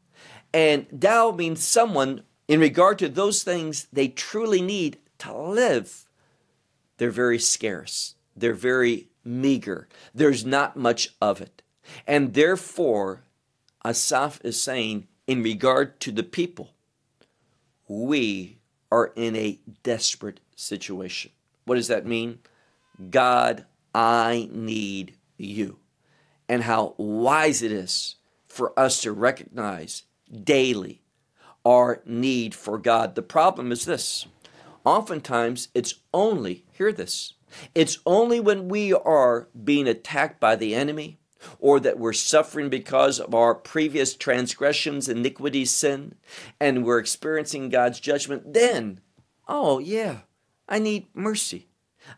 And 0.55 0.87
Dal 0.97 1.33
means 1.33 1.65
someone 1.65 2.23
in 2.47 2.61
regard 2.61 2.97
to 3.01 3.09
those 3.09 3.43
things 3.43 3.89
they 3.93 4.07
truly 4.07 4.63
need 4.63 4.99
to 5.19 5.37
live. 5.37 6.07
They're 6.99 7.11
very 7.11 7.41
scarce. 7.41 8.15
They're 8.37 8.55
very 8.55 9.09
meager. 9.25 9.89
There's 10.15 10.45
not 10.47 10.77
much 10.77 11.17
of 11.21 11.41
it. 11.41 11.61
And 12.07 12.35
therefore, 12.35 13.23
Asaph 13.85 14.41
is 14.45 14.61
saying, 14.61 15.07
in 15.27 15.43
regard 15.43 16.01
to 16.01 16.13
the 16.13 16.23
people, 16.23 16.71
we 17.89 18.59
are 18.91 19.13
in 19.17 19.37
a 19.37 19.61
desperate 19.83 20.41
situation. 20.57 21.31
What 21.65 21.77
does 21.77 21.89
that 21.89 22.07
mean? 22.07 22.41
God, 23.11 23.65
I 23.95 24.49
need 24.53 25.15
you. 25.37 25.79
And 26.49 26.65
how 26.65 26.95
wise 26.99 27.63
it 27.63 27.71
is 27.71 28.17
for 28.49 28.79
us 28.79 29.01
to 29.03 29.13
recognize 29.13 30.03
daily 30.43 31.03
our 31.65 32.03
need 32.05 32.55
for 32.55 32.79
God. 32.79 33.15
The 33.15 33.23
problem 33.23 33.71
is 33.71 33.85
this 33.85 34.27
oftentimes 34.85 35.69
it's 35.75 35.95
only, 36.13 36.65
hear 36.73 36.93
this, 36.93 37.35
it's 37.75 37.99
only 38.05 38.41
when 38.41 38.69
we 38.69 38.93
are 38.93 39.49
being 39.63 39.87
attacked 39.87 40.41
by 40.41 40.57
the 40.57 40.75
enemy 40.75 41.20
or 41.59 41.81
that 41.81 41.99
we're 41.99 42.13
suffering 42.13 42.69
because 42.69 43.19
of 43.19 43.35
our 43.35 43.55
previous 43.55 44.15
transgressions, 44.15 45.09
iniquities, 45.09 45.71
sin, 45.71 46.15
and 46.59 46.85
we're 46.85 46.99
experiencing 46.99 47.69
God's 47.69 48.01
judgment, 48.01 48.53
then, 48.53 49.01
oh, 49.49 49.79
yeah, 49.79 50.19
I 50.69 50.79
need 50.79 51.07
mercy. 51.15 51.69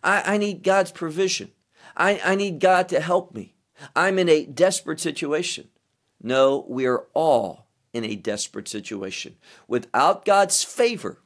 I, 0.03 0.35
I 0.35 0.37
need 0.39 0.63
God's 0.63 0.93
provision. 0.93 1.53
I, 1.97 2.21
I 2.25 2.35
need 2.35 2.61
God 2.61 2.89
to 2.91 3.01
help 3.01 3.35
me. 3.35 3.55
I'm 3.95 4.19
in 4.19 4.29
a 4.29 4.45
desperate 4.45 5.01
situation. 5.01 5.69
No, 6.23 6.65
we 6.69 6.87
are 6.87 7.07
all 7.15 7.67
in 7.93 8.05
a 8.05 8.17
desperate 8.17 8.69
situation. 8.69 9.37
Without 9.67 10.25
God's 10.25 10.63
favor, 10.63 11.19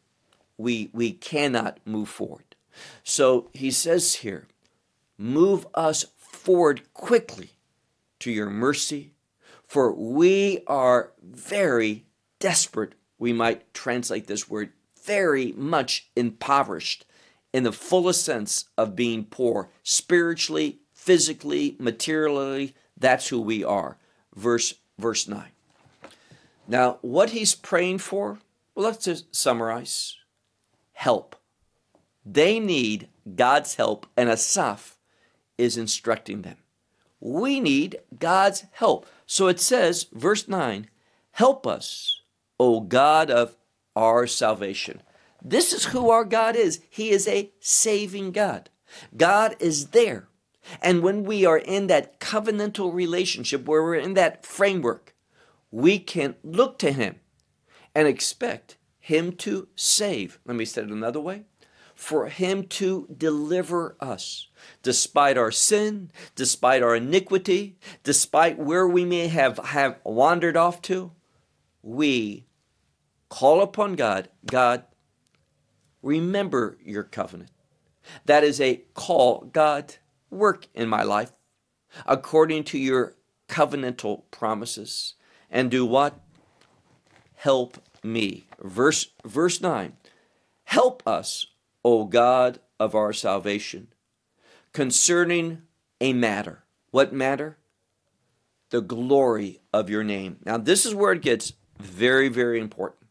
we, 0.56 0.90
we 0.92 1.12
cannot 1.12 1.78
move 1.84 2.08
forward. 2.08 2.56
So 3.04 3.50
he 3.52 3.70
says 3.70 4.16
here, 4.16 4.46
move 5.18 5.66
us 5.74 6.06
forward 6.16 6.92
quickly 6.92 7.50
to 8.20 8.30
your 8.30 8.50
mercy, 8.50 9.12
for 9.66 9.92
we 9.92 10.62
are 10.66 11.12
very 11.22 12.06
desperate. 12.38 12.94
We 13.18 13.32
might 13.32 13.72
translate 13.74 14.26
this 14.26 14.48
word 14.48 14.72
very 15.04 15.52
much 15.52 16.10
impoverished 16.16 17.06
in 17.52 17.62
the 17.62 17.72
fullest 17.72 18.24
sense 18.24 18.66
of 18.76 18.96
being 18.96 19.24
poor, 19.24 19.70
spiritually, 19.82 20.80
physically, 20.92 21.76
materially. 21.78 22.74
That's 22.98 23.28
who 23.28 23.40
we 23.40 23.64
are. 23.64 23.96
Verse, 24.34 24.74
verse 24.98 25.26
9. 25.28 25.44
Now, 26.68 26.98
what 27.00 27.30
he's 27.30 27.54
praying 27.54 27.98
for, 27.98 28.38
well, 28.74 28.86
let's 28.86 29.04
just 29.04 29.34
summarize 29.34 30.16
help. 30.92 31.36
They 32.24 32.58
need 32.58 33.08
God's 33.36 33.76
help, 33.76 34.06
and 34.16 34.28
Asaph 34.28 34.96
is 35.56 35.76
instructing 35.76 36.42
them. 36.42 36.56
We 37.26 37.58
need 37.58 37.98
God's 38.16 38.66
help. 38.70 39.04
So 39.26 39.48
it 39.48 39.58
says, 39.58 40.06
verse 40.12 40.46
9, 40.46 40.88
Help 41.32 41.66
us, 41.66 42.20
O 42.60 42.78
God 42.78 43.32
of 43.32 43.56
our 43.96 44.28
salvation. 44.28 45.02
This 45.42 45.72
is 45.72 45.86
who 45.86 46.08
our 46.08 46.24
God 46.24 46.54
is. 46.54 46.80
He 46.88 47.10
is 47.10 47.26
a 47.26 47.50
saving 47.58 48.30
God. 48.30 48.70
God 49.16 49.56
is 49.58 49.88
there. 49.88 50.28
And 50.80 51.02
when 51.02 51.24
we 51.24 51.44
are 51.44 51.58
in 51.58 51.88
that 51.88 52.20
covenantal 52.20 52.94
relationship, 52.94 53.66
where 53.66 53.82
we're 53.82 53.96
in 53.96 54.14
that 54.14 54.46
framework, 54.46 55.12
we 55.72 55.98
can 55.98 56.36
look 56.44 56.78
to 56.78 56.92
Him 56.92 57.16
and 57.92 58.06
expect 58.06 58.76
Him 59.00 59.32
to 59.38 59.66
save. 59.74 60.38
Let 60.46 60.56
me 60.56 60.64
say 60.64 60.82
it 60.82 60.90
another 60.90 61.20
way 61.20 61.42
for 61.96 62.28
Him 62.28 62.64
to 62.64 63.08
deliver 63.16 63.96
us. 64.00 64.48
Despite 64.82 65.36
our 65.36 65.50
sin, 65.50 66.10
despite 66.34 66.82
our 66.82 66.94
iniquity, 66.94 67.76
despite 68.04 68.58
where 68.58 68.86
we 68.86 69.04
may 69.04 69.28
have, 69.28 69.58
have 69.58 69.98
wandered 70.04 70.56
off 70.56 70.82
to, 70.82 71.12
we 71.82 72.46
call 73.28 73.62
upon 73.62 73.94
God. 73.94 74.28
God, 74.44 74.84
remember 76.02 76.78
your 76.84 77.02
covenant. 77.02 77.50
That 78.26 78.44
is 78.44 78.60
a 78.60 78.82
call. 78.94 79.48
God, 79.52 79.96
work 80.30 80.68
in 80.74 80.88
my 80.88 81.02
life 81.02 81.32
according 82.04 82.64
to 82.64 82.78
your 82.78 83.16
covenantal 83.48 84.22
promises. 84.30 85.14
And 85.50 85.70
do 85.70 85.86
what? 85.86 86.20
Help 87.34 87.78
me. 88.02 88.46
Verse, 88.60 89.08
verse 89.24 89.60
9. 89.60 89.92
Help 90.64 91.02
us, 91.06 91.46
O 91.86 92.04
God 92.04 92.58
of 92.80 92.96
our 92.96 93.12
salvation, 93.12 93.86
concerning 94.72 95.62
a 96.00 96.12
matter. 96.12 96.64
What 96.90 97.12
matter? 97.12 97.58
The 98.70 98.80
glory 98.80 99.60
of 99.72 99.88
your 99.88 100.02
name. 100.02 100.38
Now, 100.44 100.58
this 100.58 100.84
is 100.84 100.96
where 100.96 101.12
it 101.12 101.22
gets 101.22 101.52
very, 101.78 102.28
very 102.28 102.58
important. 102.58 103.06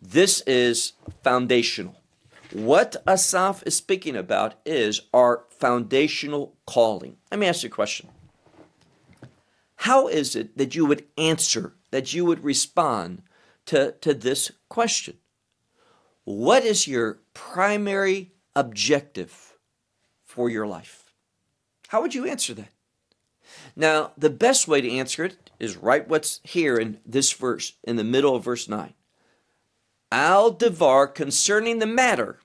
This 0.00 0.40
is 0.46 0.94
foundational. 1.22 2.00
What 2.50 2.96
Asaph 3.06 3.62
is 3.66 3.76
speaking 3.76 4.16
about 4.16 4.54
is 4.64 5.02
our 5.12 5.44
foundational 5.50 6.56
calling. 6.66 7.18
Let 7.30 7.40
me 7.40 7.46
ask 7.46 7.62
you 7.62 7.68
a 7.68 7.70
question. 7.70 8.08
How 9.76 10.08
is 10.08 10.34
it 10.34 10.56
that 10.56 10.74
you 10.74 10.86
would 10.86 11.04
answer, 11.18 11.74
that 11.90 12.14
you 12.14 12.24
would 12.24 12.42
respond 12.42 13.20
to, 13.66 13.92
to 14.00 14.14
this 14.14 14.50
question? 14.70 15.18
What 16.28 16.62
is 16.66 16.86
your 16.86 17.20
primary 17.32 18.32
objective 18.54 19.56
for 20.26 20.50
your 20.50 20.66
life? 20.66 21.14
How 21.86 22.02
would 22.02 22.14
you 22.14 22.26
answer 22.26 22.52
that? 22.52 22.68
Now, 23.74 24.12
the 24.18 24.28
best 24.28 24.68
way 24.68 24.82
to 24.82 24.92
answer 24.92 25.24
it 25.24 25.50
is 25.58 25.78
write 25.78 26.06
what's 26.06 26.40
here 26.44 26.76
in 26.76 26.98
this 27.06 27.32
verse, 27.32 27.72
in 27.82 27.96
the 27.96 28.04
middle 28.04 28.36
of 28.36 28.44
verse 28.44 28.68
9. 28.68 28.92
Al 30.12 30.50
Devar 30.50 31.06
concerning 31.06 31.78
the 31.78 31.86
matter 31.86 32.40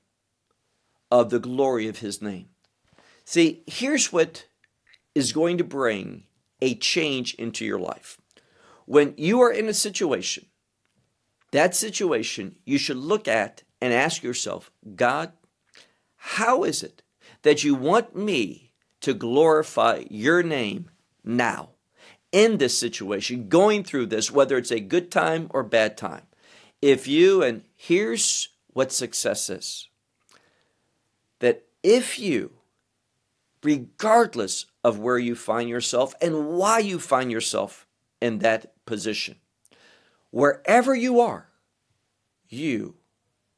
of 1.12 1.30
the 1.30 1.40
glory 1.40 1.90
of 1.90 2.00
his 2.00 2.22
name. 2.22 2.48
See, 3.26 3.64
here's 3.68 4.14
what 4.14 4.46
is 5.14 5.34
going 5.34 5.58
to 5.58 5.66
bring 5.66 6.24
a 6.62 6.76
change 6.76 7.34
into 7.34 7.66
your 7.66 7.80
life. 7.80 8.18
When 8.86 9.14
you 9.18 9.42
are 9.42 9.52
in 9.52 9.68
a 9.68 9.74
situation, 9.74 10.46
that 11.52 11.76
situation 11.76 12.56
you 12.64 12.78
should 12.78 12.98
look 12.98 13.28
at 13.28 13.62
and 13.84 13.92
ask 13.92 14.24
yourself, 14.24 14.72
God, 14.96 15.34
how 16.16 16.64
is 16.64 16.84
it 16.84 17.04
that 17.42 17.66
you 17.66 17.76
want 17.76 18.16
me 18.16 18.72
to 19.02 19.14
glorify 19.14 20.06
your 20.10 20.42
name 20.42 20.90
now 21.22 21.72
in 22.32 22.60
this 22.60 22.80
situation, 22.80 23.50
going 23.50 23.84
through 23.84 24.06
this, 24.06 24.32
whether 24.32 24.58
it's 24.58 24.72
a 24.72 24.80
good 24.80 25.12
time 25.12 25.48
or 25.50 25.64
bad 25.64 25.98
time. 25.98 26.24
If 26.82 27.10
you, 27.10 27.44
and 27.44 27.64
here's 27.76 28.48
what 28.68 28.94
success 28.94 29.50
is 29.50 29.90
that 31.40 31.66
if 31.84 32.18
you, 32.18 32.52
regardless 33.62 34.66
of 34.82 35.00
where 35.00 35.20
you 35.20 35.36
find 35.36 35.68
yourself 35.68 36.16
and 36.22 36.48
why 36.48 36.80
you 36.80 37.00
find 37.00 37.30
yourself 37.30 37.86
in 38.22 38.40
that 38.40 38.74
position, 38.86 39.36
wherever 40.32 40.96
you 40.96 41.20
are, 41.20 41.50
you 42.48 42.96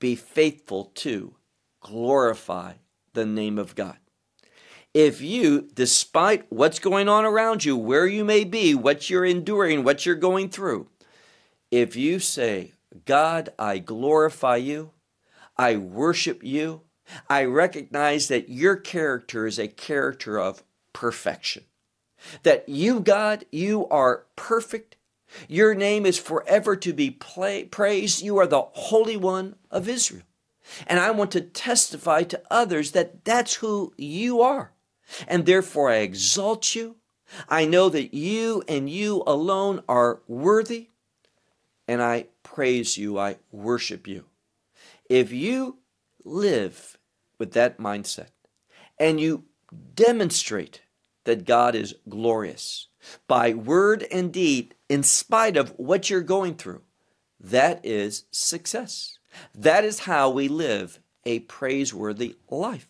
be 0.06 0.16
faithful 0.16 0.92
to 0.94 1.34
glorify 1.80 2.74
the 3.14 3.26
name 3.26 3.58
of 3.58 3.74
God. 3.74 3.98
If 4.94 5.20
you, 5.20 5.68
despite 5.74 6.46
what's 6.52 6.78
going 6.78 7.10
on 7.10 7.26
around 7.26 7.66
you, 7.66 7.76
where 7.76 8.06
you 8.06 8.24
may 8.24 8.44
be, 8.44 8.76
what 8.76 9.10
you're 9.10 9.26
enduring, 9.26 9.84
what 9.84 10.06
you're 10.06 10.14
going 10.14 10.50
through, 10.50 10.90
if 11.72 11.96
you 11.96 12.20
say, 12.20 12.74
God, 13.06 13.50
I 13.58 13.80
glorify 13.80 14.58
you, 14.58 14.92
I 15.58 15.76
worship 15.76 16.44
you, 16.44 16.82
I 17.28 17.46
recognize 17.46 18.28
that 18.28 18.48
your 18.48 18.76
character 18.76 19.48
is 19.48 19.58
a 19.58 19.68
character 19.68 20.40
of 20.40 20.64
perfection. 20.94 21.64
That 22.44 22.70
you, 22.70 23.00
God, 23.00 23.46
you 23.52 23.88
are 23.88 24.28
perfect. 24.36 24.98
Your 25.48 25.76
name 25.76 26.06
is 26.06 26.18
forever 26.18 26.76
to 26.78 26.94
be 26.94 27.12
praised. 27.12 28.22
You 28.22 28.38
are 28.38 28.48
the 28.48 28.62
Holy 28.62 29.18
One 29.18 29.56
of 29.72 29.90
Israel. 29.90 30.24
And 30.88 31.00
I 31.00 31.12
want 31.12 31.32
to 31.32 31.42
testify 31.42 32.24
to 32.24 32.42
others 32.50 32.92
that 32.92 33.24
that's 33.24 33.56
who 33.56 33.94
you 33.98 34.42
are. 34.42 34.72
And 35.28 35.46
therefore 35.46 35.92
I 35.92 35.98
exalt 35.98 36.76
you. 36.76 36.96
I 37.50 37.66
know 37.66 37.90
that 37.90 38.14
you 38.14 38.64
and 38.68 38.90
you 38.90 39.24
alone 39.28 39.84
are 39.88 40.22
worthy. 40.28 40.90
And 41.88 42.02
I 42.02 42.28
praise 42.44 42.98
you. 42.98 43.20
I 43.20 43.38
worship 43.52 44.08
you. 44.08 44.26
If 45.10 45.32
you 45.32 45.78
live 46.24 46.98
with 47.38 47.52
that 47.54 47.78
mindset 47.78 48.30
and 49.00 49.20
you 49.20 49.44
demonstrate 49.94 50.82
that 51.26 51.46
God 51.46 51.76
is 51.76 51.96
glorious 52.08 52.88
by 53.28 53.54
word 53.54 54.06
and 54.12 54.32
deed, 54.32 54.75
in 54.90 55.04
spite 55.04 55.58
of 55.58 55.74
what 55.78 56.10
you're 56.10 56.22
going 56.22 56.56
through, 56.56 56.82
that 57.40 57.86
is 57.86 58.26
success. 58.32 59.18
That 59.54 59.84
is 59.84 60.02
how 60.02 60.30
we 60.30 60.48
live 60.48 61.00
a 61.26 61.40
praiseworthy 61.40 62.38
life. 62.50 62.88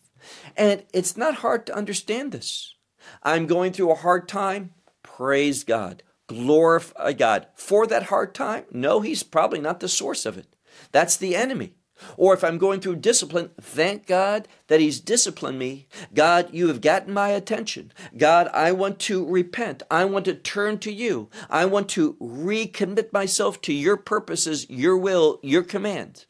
And 0.56 0.84
it's 0.92 1.16
not 1.16 1.36
hard 1.36 1.66
to 1.66 1.74
understand 1.74 2.32
this. 2.32 2.74
I'm 3.22 3.46
going 3.46 3.72
through 3.72 3.92
a 3.92 3.96
hard 3.96 4.28
time. 4.28 4.74
Praise 5.02 5.64
God. 5.64 6.02
Glorify 6.26 7.12
God. 7.12 7.46
For 7.54 7.86
that 7.86 8.04
hard 8.04 8.34
time? 8.34 8.64
No, 8.72 9.00
He's 9.00 9.22
probably 9.22 9.60
not 9.60 9.80
the 9.80 9.88
source 9.88 10.26
of 10.26 10.36
it. 10.36 10.48
That's 10.92 11.16
the 11.16 11.36
enemy. 11.36 11.74
Or 12.16 12.34
if 12.34 12.44
I'm 12.44 12.58
going 12.58 12.80
through 12.80 12.96
discipline, 12.96 13.50
thank 13.60 14.06
God 14.06 14.48
that 14.68 14.80
He's 14.80 15.00
disciplined 15.00 15.58
me. 15.58 15.86
God, 16.14 16.52
you 16.52 16.68
have 16.68 16.80
gotten 16.80 17.12
my 17.12 17.28
attention. 17.30 17.92
God, 18.16 18.48
I 18.52 18.72
want 18.72 18.98
to 19.00 19.26
repent. 19.26 19.82
I 19.90 20.04
want 20.04 20.24
to 20.26 20.34
turn 20.34 20.78
to 20.80 20.92
you. 20.92 21.28
I 21.48 21.64
want 21.64 21.88
to 21.90 22.14
recommit 22.14 23.12
myself 23.12 23.60
to 23.62 23.72
your 23.72 23.96
purposes, 23.96 24.68
your 24.68 24.96
will, 24.96 25.40
your 25.42 25.62
commands. 25.62 26.26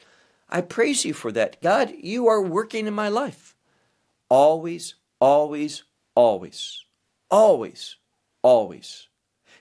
I 0.48 0.60
praise 0.60 1.04
you 1.04 1.12
for 1.12 1.32
that. 1.32 1.60
God, 1.60 1.92
you 1.98 2.28
are 2.28 2.42
working 2.42 2.86
in 2.86 2.94
my 2.94 3.08
life. 3.08 3.56
Always, 4.28 4.94
always, 5.20 5.84
always, 6.14 6.84
always, 7.30 7.96
always 8.42 9.08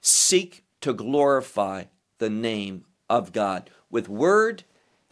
seek 0.05 0.63
to 0.81 0.93
glorify 0.93 1.85
the 2.19 2.29
name 2.29 2.85
of 3.09 3.33
God 3.33 3.71
with 3.89 4.07
word 4.07 4.63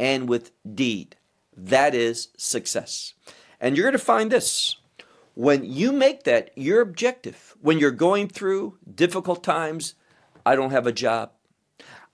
and 0.04 0.28
with 0.28 0.52
deed. 0.76 1.16
That 1.56 1.96
is 1.96 2.28
success. 2.36 3.14
And 3.62 3.78
you're 3.78 3.86
going 3.86 3.94
to 3.94 3.98
find 3.98 4.30
this. 4.30 4.76
When 5.34 5.64
you 5.64 5.94
make 5.94 6.24
that 6.24 6.52
your 6.56 6.82
objective, 6.82 7.56
when 7.62 7.80
you're 7.80 7.90
going 7.90 8.28
through 8.28 8.78
difficult 8.94 9.46
times, 9.46 9.96
I 10.46 10.58
don't 10.58 10.72
have 10.72 10.86
a 10.86 10.92
job. 10.92 11.32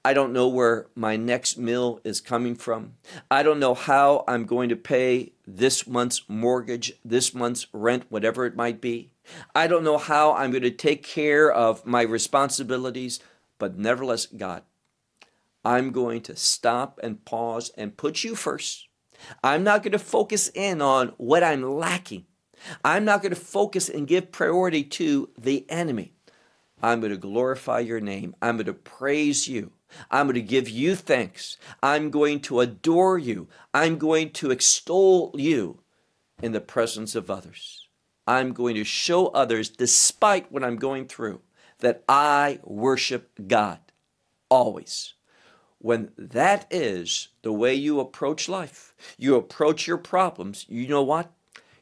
I 0.06 0.14
don't 0.14 0.34
know 0.34 0.48
where 0.48 0.88
my 0.94 1.18
next 1.18 1.58
meal 1.58 2.00
is 2.04 2.22
coming 2.22 2.56
from. 2.56 2.94
I 3.32 3.42
don't 3.42 3.60
know 3.60 3.74
how 3.74 4.24
I'm 4.28 4.46
going 4.46 4.70
to 4.70 4.76
pay 4.76 5.34
this 5.48 5.88
month's 5.88 6.22
mortgage, 6.30 6.94
this 7.04 7.34
month's 7.34 7.66
rent, 7.74 8.06
whatever 8.10 8.46
it 8.46 8.56
might 8.56 8.80
be. 8.80 9.10
I 9.56 9.66
don't 9.66 9.84
know 9.84 9.98
how 9.98 10.34
I'm 10.34 10.52
going 10.52 10.62
to 10.62 10.72
take 10.72 11.02
care 11.02 11.52
of 11.52 11.88
my 11.88 12.04
responsibilities, 12.04 13.20
but 13.58 13.80
nevertheless, 13.80 14.28
God, 14.28 14.62
I'm 15.64 15.92
going 15.92 16.22
to 16.22 16.36
stop 16.36 17.00
and 17.04 17.24
pause 17.26 17.72
and 17.78 17.98
put 17.98 18.24
you 18.24 18.36
first. 18.36 18.88
I'm 19.44 19.64
not 19.64 19.84
going 19.84 19.92
to 19.92 20.00
focus 20.00 20.50
in 20.54 20.82
on 20.82 21.10
what 21.18 21.44
I'm 21.44 21.62
lacking. 21.64 22.26
I'm 22.84 23.06
not 23.06 23.22
going 23.22 23.34
to 23.34 23.40
focus 23.40 23.90
and 23.90 24.08
give 24.08 24.32
priority 24.32 24.84
to 24.84 25.30
the 25.38 25.66
enemy. 25.70 26.14
I'm 26.82 27.02
going 27.02 27.12
to 27.12 27.18
glorify 27.18 27.80
your 27.80 28.00
name. 28.00 28.36
I'm 28.42 28.56
going 28.56 28.66
to 28.68 28.74
praise 28.74 29.48
you. 29.48 29.72
I'm 30.12 30.28
going 30.28 30.36
to 30.36 30.42
give 30.42 30.70
you 30.70 30.96
thanks. 30.96 31.58
I'm 31.82 32.10
going 32.10 32.42
to 32.42 32.60
adore 32.62 33.18
you. 33.18 33.48
I'm 33.74 33.98
going 33.98 34.32
to 34.34 34.52
extol 34.52 35.32
you 35.36 35.82
in 36.42 36.52
the 36.52 36.62
presence 36.62 37.16
of 37.16 37.30
others. 37.30 37.88
I'm 38.28 38.54
going 38.54 38.76
to 38.76 38.84
show 38.84 39.28
others, 39.28 39.70
despite 39.70 40.52
what 40.52 40.64
I'm 40.64 40.78
going 40.78 41.08
through, 41.08 41.42
that 41.80 42.04
I 42.08 42.60
worship 42.64 43.32
God 43.48 43.80
always. 44.50 45.16
When 45.80 46.12
that 46.18 46.68
is 46.70 47.30
the 47.42 47.54
way 47.54 47.74
you 47.74 48.00
approach 48.00 48.50
life, 48.50 48.94
you 49.18 49.36
approach 49.36 49.88
your 49.88 49.98
problems, 49.98 50.66
you 50.68 50.88
know 50.88 51.04
what? 51.04 51.32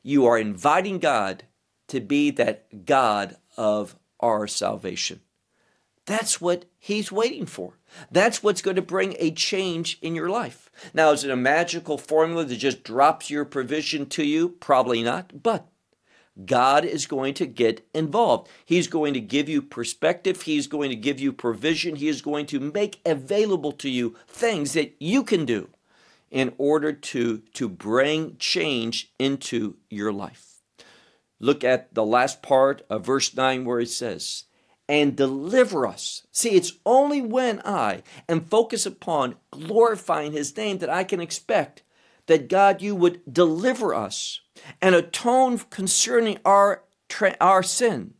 You 0.04 0.26
are 0.26 0.38
inviting 0.38 1.00
God 1.00 1.44
to 1.88 2.00
be 2.00 2.30
that 2.32 2.86
God 2.86 3.38
of 3.58 3.96
our 4.20 4.48
salvation. 4.48 5.22
That's 6.06 6.40
what 6.40 6.66
He's 6.80 7.12
waiting 7.12 7.46
for. 7.46 7.74
That's 8.12 8.42
what's 8.42 8.62
going 8.62 8.76
to 8.76 8.82
bring 8.82 9.16
a 9.20 9.32
change 9.32 9.98
in 10.02 10.16
your 10.16 10.30
life. 10.30 10.70
Now, 10.94 11.12
is 11.12 11.24
it 11.24 11.32
a 11.32 11.36
magical 11.36 11.98
formula 11.98 12.46
that 12.46 12.56
just 12.56 12.84
drops 12.84 13.30
your 13.30 13.46
provision 13.46 14.06
to 14.08 14.24
you? 14.24 14.50
Probably 14.50 15.04
not, 15.04 15.44
but 15.44 15.68
God 16.46 16.86
is 16.86 17.06
going 17.06 17.34
to 17.36 17.46
get 17.46 17.88
involved. 17.94 18.50
He's 18.66 18.88
going 18.88 19.14
to 19.14 19.20
give 19.20 19.50
you 19.50 19.62
perspective. 19.62 20.44
He's 20.44 20.68
going 20.68 20.90
to 20.90 20.96
give 20.96 21.20
you 21.20 21.34
provision. 21.34 21.96
He 21.96 22.08
is 22.08 22.22
going 22.22 22.46
to 22.48 22.60
make 22.60 23.02
available 23.06 23.72
to 23.74 23.90
you 23.90 24.16
things 24.28 24.74
that 24.74 24.96
you 25.00 25.24
can 25.24 25.46
do 25.46 25.70
in 26.30 26.54
order 26.58 26.92
to, 26.92 27.40
to 27.54 27.70
bring 27.70 28.36
change 28.38 29.14
into 29.18 29.78
your 29.90 30.12
life. 30.12 30.62
Look 31.40 31.64
at 31.64 31.94
the 31.94 32.06
last 32.06 32.42
part 32.42 32.84
of 32.90 33.06
verse 33.06 33.36
9 33.36 33.66
where 33.66 33.80
it 33.80 33.90
says, 33.90 34.46
and 34.90 35.16
deliver 35.16 35.86
us. 35.86 36.26
See, 36.32 36.52
it's 36.52 36.74
only 36.86 37.22
when 37.22 37.62
I 37.66 38.04
am 38.30 38.42
focused 38.42 38.86
upon 38.86 39.36
glorifying 39.52 40.32
His 40.32 40.56
name 40.56 40.78
that 40.80 40.90
I 40.90 41.04
can 41.04 41.20
expect 41.20 41.84
that 42.28 42.48
God, 42.48 42.82
you 42.82 42.96
would 42.96 43.22
deliver 43.32 43.94
us 43.94 44.42
and 44.82 44.96
atone 44.96 45.58
concerning 45.70 46.38
our, 46.46 46.84
our 47.42 47.64
sin 47.64 48.14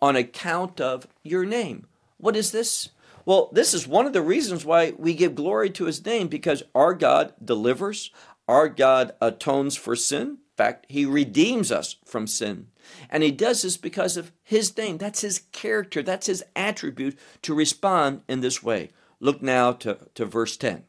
on 0.00 0.16
account 0.16 0.80
of 0.80 1.06
your 1.22 1.44
name. 1.44 1.86
What 2.16 2.36
is 2.36 2.50
this? 2.50 2.90
Well, 3.24 3.50
this 3.52 3.74
is 3.74 3.86
one 3.86 4.06
of 4.06 4.12
the 4.12 4.22
reasons 4.22 4.64
why 4.64 4.94
we 4.96 5.14
give 5.14 5.34
glory 5.34 5.70
to 5.70 5.84
His 5.84 6.04
name 6.04 6.28
because 6.28 6.62
our 6.74 6.94
God 6.94 7.34
delivers, 7.44 8.10
our 8.48 8.68
God 8.68 9.12
atones 9.20 9.76
for 9.76 9.94
sin. 9.94 10.28
In 10.28 10.38
fact, 10.56 10.86
He 10.88 11.04
redeems 11.04 11.70
us 11.70 11.96
from 12.04 12.26
sin. 12.26 12.68
And 13.10 13.22
he 13.22 13.30
does 13.30 13.62
this 13.62 13.76
because 13.76 14.16
of 14.16 14.32
his 14.42 14.76
name. 14.76 14.98
That's 14.98 15.20
his 15.20 15.42
character. 15.52 16.02
That's 16.02 16.26
his 16.26 16.44
attribute 16.54 17.18
to 17.42 17.54
respond 17.54 18.22
in 18.28 18.40
this 18.40 18.62
way. 18.62 18.90
Look 19.20 19.42
now 19.42 19.72
to, 19.72 19.98
to 20.14 20.24
verse 20.24 20.56
10. 20.56 20.84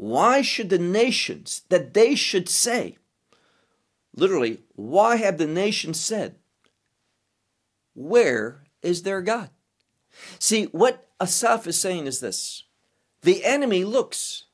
Why 0.00 0.40
should 0.40 0.70
the 0.70 0.78
nations, 0.78 1.60
that 1.68 1.92
they 1.92 2.14
should 2.14 2.48
say, 2.48 2.96
literally, 4.16 4.62
why 4.74 5.16
have 5.16 5.36
the 5.36 5.46
nations 5.46 6.00
said, 6.00 6.36
Where 7.92 8.64
is 8.80 9.02
their 9.02 9.20
God? 9.20 9.50
See, 10.38 10.64
what 10.72 11.06
Asaph 11.20 11.66
is 11.66 11.78
saying 11.78 12.06
is 12.06 12.20
this 12.20 12.64
the 13.20 13.44
enemy 13.44 13.84
looks, 13.84 14.46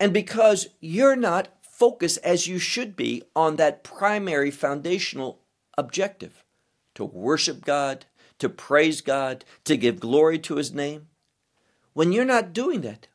and 0.00 0.14
because 0.14 0.68
you're 0.80 1.14
not 1.14 1.48
focused 1.60 2.16
as 2.24 2.46
you 2.48 2.58
should 2.58 2.96
be 2.96 3.22
on 3.36 3.56
that 3.56 3.84
primary 3.84 4.50
foundational 4.50 5.42
objective 5.76 6.42
to 6.94 7.04
worship 7.04 7.66
God, 7.66 8.06
to 8.38 8.48
praise 8.48 9.02
God, 9.02 9.44
to 9.64 9.76
give 9.76 10.00
glory 10.00 10.38
to 10.38 10.56
His 10.56 10.72
name. 10.72 11.08
When 11.92 12.12
you're 12.12 12.24
not 12.24 12.54
doing 12.54 12.80
that, 12.80 13.08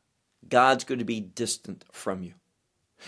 God's 0.52 0.84
going 0.84 0.98
to 0.98 1.04
be 1.06 1.18
distant 1.18 1.86
from 1.90 2.22
you. 2.22 2.34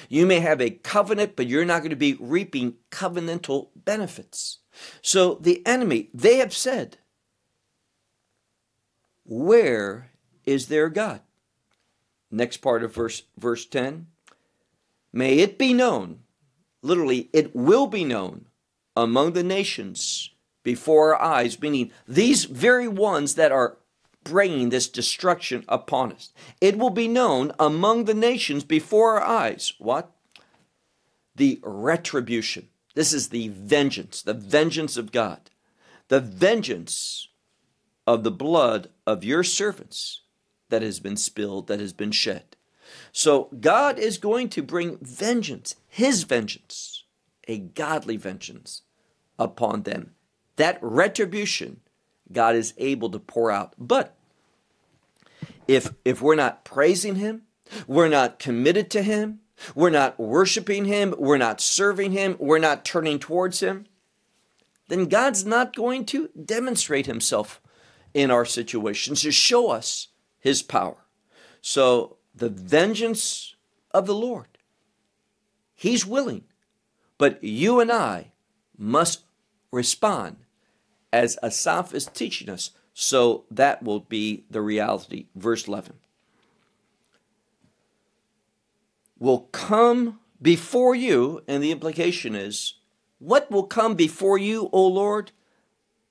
You 0.08 0.24
may 0.24 0.40
have 0.40 0.62
a 0.62 0.70
covenant, 0.70 1.36
but 1.36 1.46
you're 1.46 1.66
not 1.66 1.80
going 1.80 1.90
to 1.90 1.96
be 1.96 2.16
reaping 2.18 2.76
covenantal 2.90 3.68
benefits. 3.76 4.60
So 5.02 5.34
the 5.34 5.64
enemy, 5.66 6.08
they 6.14 6.38
have 6.38 6.54
said, 6.54 6.96
Where 9.24 10.10
is 10.46 10.68
their 10.68 10.88
God? 10.88 11.20
Next 12.30 12.56
part 12.56 12.82
of 12.82 12.94
verse, 12.94 13.24
verse 13.36 13.66
10 13.66 14.06
May 15.12 15.40
it 15.40 15.58
be 15.58 15.74
known, 15.74 16.20
literally, 16.80 17.28
it 17.34 17.54
will 17.54 17.86
be 17.86 18.04
known 18.04 18.46
among 18.96 19.34
the 19.34 19.44
nations 19.44 20.30
before 20.62 21.14
our 21.14 21.22
eyes, 21.22 21.60
meaning 21.60 21.92
these 22.08 22.46
very 22.46 22.88
ones 22.88 23.34
that 23.34 23.52
are 23.52 23.76
bringing 24.24 24.70
this 24.70 24.88
destruction 24.88 25.64
upon 25.68 26.12
us. 26.12 26.32
It 26.60 26.78
will 26.78 26.90
be 26.90 27.08
known 27.08 27.52
among 27.58 28.04
the 28.04 28.14
nations 28.14 28.64
before 28.64 29.20
our 29.20 29.22
eyes. 29.22 29.74
What? 29.78 30.10
The 31.36 31.60
retribution. 31.62 32.68
This 32.94 33.12
is 33.12 33.28
the 33.28 33.48
vengeance, 33.48 34.22
the 34.22 34.34
vengeance 34.34 34.96
of 34.96 35.12
God, 35.12 35.50
the 36.08 36.20
vengeance 36.20 37.28
of 38.06 38.22
the 38.22 38.30
blood 38.30 38.88
of 39.06 39.24
your 39.24 39.42
servants 39.42 40.22
that 40.68 40.82
has 40.82 41.00
been 41.00 41.16
spilled, 41.16 41.66
that 41.66 41.80
has 41.80 41.92
been 41.92 42.12
shed. 42.12 42.56
So 43.12 43.48
God 43.60 43.98
is 43.98 44.18
going 44.18 44.48
to 44.50 44.62
bring 44.62 44.98
vengeance, 44.98 45.76
his 45.88 46.24
vengeance, 46.24 47.04
a 47.48 47.58
godly 47.58 48.16
vengeance 48.16 48.82
upon 49.38 49.82
them. 49.82 50.12
That 50.56 50.78
retribution 50.80 51.80
God 52.32 52.56
is 52.56 52.74
able 52.78 53.10
to 53.10 53.18
pour 53.18 53.50
out. 53.50 53.74
But 53.78 54.14
if 55.66 55.92
if 56.04 56.20
we're 56.20 56.34
not 56.34 56.64
praising 56.64 57.16
him, 57.16 57.42
we're 57.86 58.08
not 58.08 58.38
committed 58.38 58.90
to 58.90 59.02
him, 59.02 59.40
we're 59.74 59.90
not 59.90 60.18
worshiping 60.18 60.84
him, 60.84 61.14
we're 61.18 61.38
not 61.38 61.60
serving 61.60 62.12
him, 62.12 62.36
we're 62.38 62.58
not 62.58 62.84
turning 62.84 63.18
towards 63.18 63.60
him, 63.60 63.86
then 64.88 65.06
God's 65.06 65.44
not 65.44 65.74
going 65.74 66.04
to 66.06 66.28
demonstrate 66.44 67.06
himself 67.06 67.60
in 68.12 68.30
our 68.30 68.44
situations 68.44 69.22
to 69.22 69.32
show 69.32 69.70
us 69.70 70.08
his 70.38 70.62
power. 70.62 71.04
So 71.60 72.18
the 72.34 72.48
vengeance 72.48 73.54
of 73.90 74.06
the 74.06 74.14
Lord, 74.14 74.58
he's 75.74 76.06
willing, 76.06 76.44
but 77.16 77.42
you 77.42 77.80
and 77.80 77.90
I 77.90 78.32
must 78.76 79.24
respond 79.70 80.36
as 81.14 81.38
Asaph 81.42 81.94
is 81.94 82.06
teaching 82.06 82.50
us. 82.50 82.70
So 82.92 83.44
that 83.50 83.82
will 83.82 84.00
be 84.00 84.44
the 84.50 84.60
reality. 84.60 85.26
Verse 85.34 85.68
11 85.68 85.94
will 89.18 89.48
come 89.52 90.18
before 90.42 90.94
you, 90.94 91.42
and 91.48 91.62
the 91.62 91.70
implication 91.70 92.34
is, 92.34 92.74
what 93.18 93.50
will 93.50 93.62
come 93.62 93.94
before 93.94 94.36
you, 94.36 94.68
O 94.72 94.86
Lord? 94.86 95.30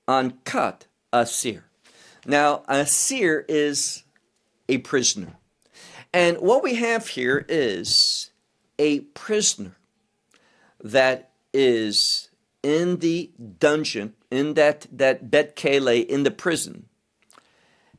Ankat 0.08 0.86
Asir. 1.12 1.64
Now, 2.26 2.64
Asir 2.66 3.44
is 3.48 4.02
a 4.68 4.78
prisoner. 4.78 5.36
And 6.12 6.38
what 6.38 6.62
we 6.62 6.76
have 6.76 7.08
here 7.08 7.44
is 7.48 8.30
a 8.78 9.00
prisoner 9.00 9.76
that 10.82 11.30
is 11.52 12.30
in 12.62 12.98
the 12.98 13.30
dungeon, 13.60 14.14
in 14.34 14.54
that, 14.54 14.86
that 14.92 15.30
Bet 15.30 15.56
Kele, 15.56 16.00
in 16.00 16.22
the 16.22 16.30
prison. 16.30 16.86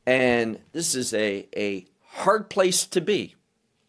And 0.05 0.59
this 0.71 0.93
is 0.95 1.13
a, 1.13 1.47
a 1.55 1.85
hard 2.09 2.49
place 2.49 2.85
to 2.85 3.01
be, 3.01 3.35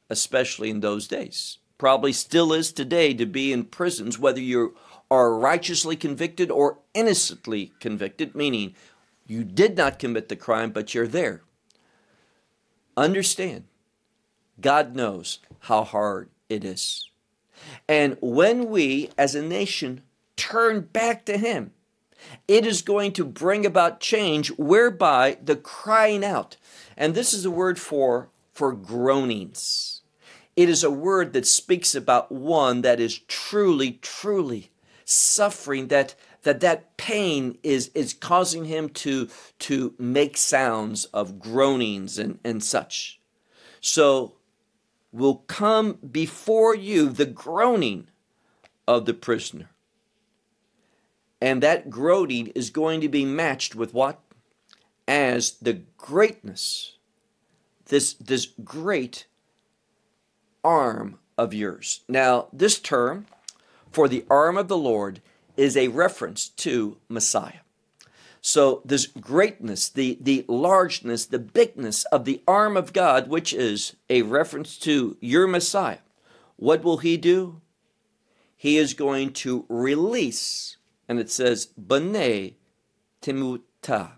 especially 0.08 0.70
in 0.70 0.80
those 0.80 1.08
days. 1.08 1.58
Probably 1.78 2.12
still 2.12 2.52
is 2.52 2.72
today 2.72 3.12
to 3.14 3.26
be 3.26 3.52
in 3.52 3.64
prisons, 3.64 4.18
whether 4.18 4.40
you 4.40 4.76
are 5.10 5.34
righteously 5.34 5.94
convicted 5.94 6.50
or 6.50 6.78
innocently 6.94 7.72
convicted, 7.80 8.34
meaning 8.34 8.74
you 9.26 9.44
did 9.44 9.76
not 9.76 9.98
commit 9.98 10.28
the 10.28 10.36
crime, 10.36 10.70
but 10.70 10.94
you're 10.94 11.06
there. 11.06 11.42
Understand, 12.96 13.64
God 14.60 14.96
knows 14.96 15.38
how 15.60 15.84
hard 15.84 16.30
it 16.48 16.64
is. 16.64 17.10
And 17.88 18.16
when 18.20 18.68
we 18.70 19.10
as 19.18 19.34
a 19.34 19.42
nation 19.42 20.02
turn 20.36 20.80
back 20.80 21.24
to 21.26 21.36
Him, 21.36 21.72
it 22.48 22.66
is 22.66 22.82
going 22.82 23.12
to 23.12 23.24
bring 23.24 23.66
about 23.66 24.00
change 24.00 24.48
whereby 24.56 25.38
the 25.42 25.56
crying 25.56 26.24
out, 26.24 26.56
and 26.96 27.14
this 27.14 27.32
is 27.32 27.44
a 27.44 27.50
word 27.50 27.78
for, 27.78 28.30
for 28.52 28.72
groanings. 28.72 30.02
It 30.54 30.68
is 30.68 30.82
a 30.82 30.90
word 30.90 31.32
that 31.34 31.46
speaks 31.46 31.94
about 31.94 32.32
one 32.32 32.82
that 32.82 32.98
is 32.98 33.18
truly, 33.18 33.98
truly 34.02 34.70
suffering, 35.04 35.88
that 35.88 36.14
that 36.42 36.60
that 36.60 36.96
pain 36.96 37.58
is 37.62 37.90
is 37.94 38.14
causing 38.14 38.64
him 38.64 38.88
to 38.88 39.28
to 39.58 39.94
make 39.98 40.36
sounds 40.36 41.04
of 41.06 41.38
groanings 41.38 42.18
and, 42.18 42.38
and 42.44 42.62
such. 42.62 43.20
So 43.80 44.36
will 45.12 45.36
come 45.48 45.98
before 46.10 46.74
you 46.74 47.08
the 47.08 47.26
groaning 47.26 48.08
of 48.86 49.06
the 49.06 49.14
prisoner 49.14 49.70
and 51.40 51.62
that 51.62 51.90
groaning 51.90 52.48
is 52.48 52.70
going 52.70 53.00
to 53.00 53.08
be 53.08 53.24
matched 53.24 53.74
with 53.74 53.92
what? 53.92 54.20
As 55.06 55.52
the 55.52 55.82
greatness, 55.96 56.96
this, 57.86 58.14
this 58.14 58.46
great 58.64 59.26
arm 60.64 61.18
of 61.38 61.54
yours. 61.54 62.00
Now, 62.08 62.48
this 62.52 62.78
term 62.78 63.26
for 63.92 64.08
the 64.08 64.24
arm 64.28 64.56
of 64.56 64.68
the 64.68 64.76
Lord 64.76 65.20
is 65.56 65.76
a 65.76 65.88
reference 65.88 66.48
to 66.48 66.98
Messiah. 67.08 67.60
So, 68.40 68.82
this 68.84 69.06
greatness, 69.06 69.88
the, 69.88 70.18
the 70.20 70.44
largeness, 70.46 71.26
the 71.26 71.38
bigness 71.38 72.04
of 72.06 72.24
the 72.24 72.42
arm 72.46 72.76
of 72.76 72.92
God, 72.92 73.28
which 73.28 73.52
is 73.52 73.96
a 74.08 74.22
reference 74.22 74.78
to 74.78 75.16
your 75.20 75.48
Messiah, 75.48 75.98
what 76.56 76.84
will 76.84 76.98
he 76.98 77.16
do? 77.16 77.60
He 78.56 78.78
is 78.78 78.94
going 78.94 79.32
to 79.34 79.66
release 79.68 80.76
and 81.08 81.18
it 81.18 81.30
says, 81.30 81.68
B'nai 81.80 82.54
Timuta, 83.22 84.12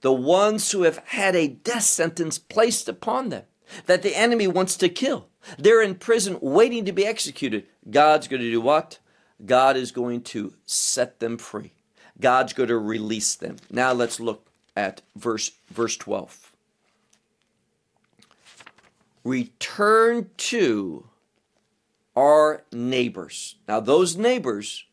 the 0.00 0.12
ones 0.12 0.70
who 0.70 0.82
have 0.82 0.98
had 1.06 1.34
a 1.34 1.48
death 1.48 1.82
sentence 1.82 2.38
placed 2.38 2.88
upon 2.88 3.30
them 3.30 3.44
that 3.86 4.02
the 4.02 4.16
enemy 4.16 4.46
wants 4.46 4.76
to 4.76 4.88
kill. 4.88 5.28
They're 5.58 5.82
in 5.82 5.96
prison 5.96 6.38
waiting 6.40 6.84
to 6.84 6.92
be 6.92 7.06
executed. 7.06 7.66
God's 7.90 8.28
going 8.28 8.42
to 8.42 8.50
do 8.50 8.60
what? 8.60 8.98
God 9.44 9.76
is 9.76 9.92
going 9.92 10.22
to 10.22 10.54
set 10.64 11.20
them 11.20 11.38
free. 11.38 11.72
God's 12.20 12.52
going 12.52 12.68
to 12.68 12.78
release 12.78 13.34
them. 13.34 13.56
Now 13.70 13.92
let's 13.92 14.20
look 14.20 14.46
at 14.76 15.02
verse 15.16 15.52
verse 15.70 15.96
12. 15.96 16.52
Return 19.24 20.30
to 20.36 21.08
our 22.14 22.62
neighbors. 22.72 23.56
Now 23.66 23.80
those 23.80 24.16
neighbors 24.16 24.84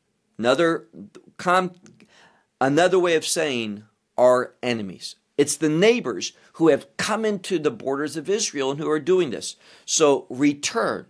Another 0.42 0.88
com- 1.38 1.76
another 2.60 2.98
way 2.98 3.14
of 3.14 3.28
saying 3.28 3.84
our 4.18 4.56
enemies. 4.64 5.16
It's 5.38 5.56
the 5.56 5.70
neighbors 5.70 6.34
who 6.54 6.70
have 6.70 6.98
come 6.98 7.26
into 7.26 7.60
the 7.60 7.70
borders 7.70 8.18
of 8.18 8.28
Israel 8.28 8.72
and 8.72 8.80
who 8.80 8.90
are 8.90 9.00
doing 9.00 9.30
this. 9.30 9.56
So 9.86 10.26
return, 10.32 11.06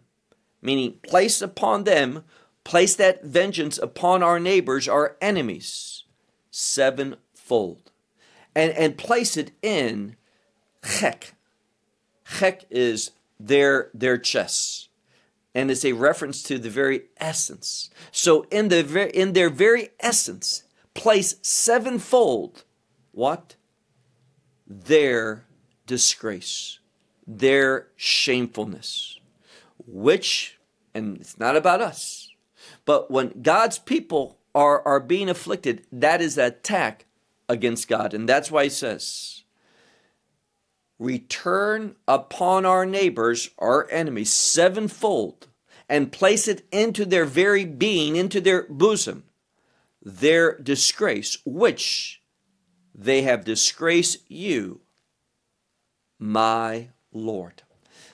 meaning 0.61 0.99
place 1.01 1.41
upon 1.41 1.85
them, 1.85 2.25
place 2.65 2.93
that 2.95 3.23
vengeance 3.23 3.77
upon 3.77 4.21
our 4.21 4.37
neighbors, 4.37 4.89
our 4.89 5.15
enemies, 5.21 6.03
sevenfold. 6.49 7.89
And, 8.53 8.73
and 8.73 8.97
place 8.97 9.37
it 9.37 9.51
in 9.61 10.17
Chek. 10.83 11.31
Chek 12.27 12.65
is 12.69 13.11
their, 13.39 13.91
their 13.93 14.17
chests 14.17 14.89
and 15.53 15.69
it's 15.69 15.85
a 15.85 15.93
reference 15.93 16.41
to 16.43 16.57
the 16.57 16.69
very 16.69 17.03
essence. 17.17 17.89
So 18.11 18.45
in 18.51 18.69
the 18.69 19.19
in 19.19 19.33
their 19.33 19.49
very 19.49 19.89
essence, 19.99 20.63
place 20.93 21.35
sevenfold 21.41 22.63
what? 23.11 23.55
Their 24.65 25.45
disgrace, 25.85 26.79
their 27.27 27.87
shamefulness, 27.95 29.19
which 29.85 30.57
and 30.93 31.17
it's 31.17 31.39
not 31.39 31.55
about 31.55 31.81
us, 31.81 32.31
but 32.85 33.11
when 33.11 33.41
God's 33.41 33.79
people 33.79 34.37
are 34.55 34.81
are 34.85 34.99
being 34.99 35.29
afflicted, 35.29 35.85
that 35.91 36.21
is 36.21 36.37
an 36.37 36.45
attack 36.45 37.05
against 37.49 37.89
God, 37.89 38.13
and 38.13 38.27
that's 38.27 38.49
why 38.49 38.63
he 38.63 38.69
says 38.69 39.40
return 41.01 41.95
upon 42.07 42.63
our 42.63 42.85
neighbors, 42.85 43.49
our 43.57 43.89
enemies, 43.89 44.31
sevenfold, 44.31 45.47
and 45.89 46.11
place 46.11 46.47
it 46.47 46.63
into 46.71 47.05
their 47.05 47.25
very 47.25 47.65
being, 47.65 48.15
into 48.15 48.39
their 48.39 48.67
bosom, 48.69 49.23
their 50.03 50.55
disgrace, 50.59 51.39
which 51.43 52.21
they 52.93 53.23
have 53.23 53.43
disgraced 53.43 54.19
you, 54.29 54.79
my 56.19 56.89
Lord. 57.11 57.63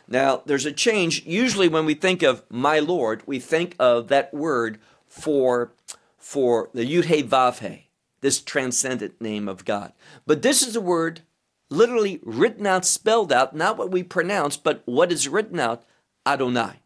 Now, 0.08 0.42
there's 0.46 0.66
a 0.66 0.72
change. 0.72 1.26
Usually, 1.26 1.68
when 1.68 1.86
we 1.86 1.94
think 1.94 2.24
of 2.24 2.44
my 2.50 2.80
Lord, 2.80 3.22
we 3.26 3.40
think 3.40 3.76
of 3.78 4.08
that 4.08 4.34
word 4.34 4.80
for, 5.06 5.74
for 6.18 6.70
the 6.74 6.86
Yud 6.86 7.06
He 7.06 7.22
Vav 7.22 7.82
this 8.22 8.42
transcendent 8.42 9.20
name 9.20 9.50
of 9.50 9.66
God. 9.66 9.92
But 10.26 10.42
this 10.42 10.66
is 10.66 10.76
a 10.78 10.82
word 10.82 11.22
literally 11.70 12.20
written 12.24 12.66
out, 12.66 12.86
spelled 12.86 13.32
out, 13.32 13.56
not 13.56 13.78
what 13.78 13.92
we 13.92 14.04
pronounce, 14.04 14.58
but 14.58 14.82
what 14.86 15.12
is 15.12 15.28
written 15.28 15.60
out, 15.60 15.84
Adonai. 16.26 16.82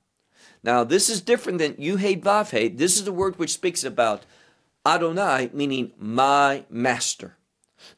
Now, 0.63 0.83
this 0.83 1.09
is 1.09 1.21
different 1.21 1.57
than 1.57 1.73
Yud 1.73 1.99
He 1.99 2.15
Vav 2.15 2.57
He. 2.57 2.67
This 2.67 2.97
is 2.97 3.05
the 3.05 3.11
word 3.11 3.37
which 3.39 3.53
speaks 3.53 3.83
about 3.83 4.25
Adonai, 4.85 5.49
meaning 5.53 5.91
my 5.97 6.65
master, 6.69 7.37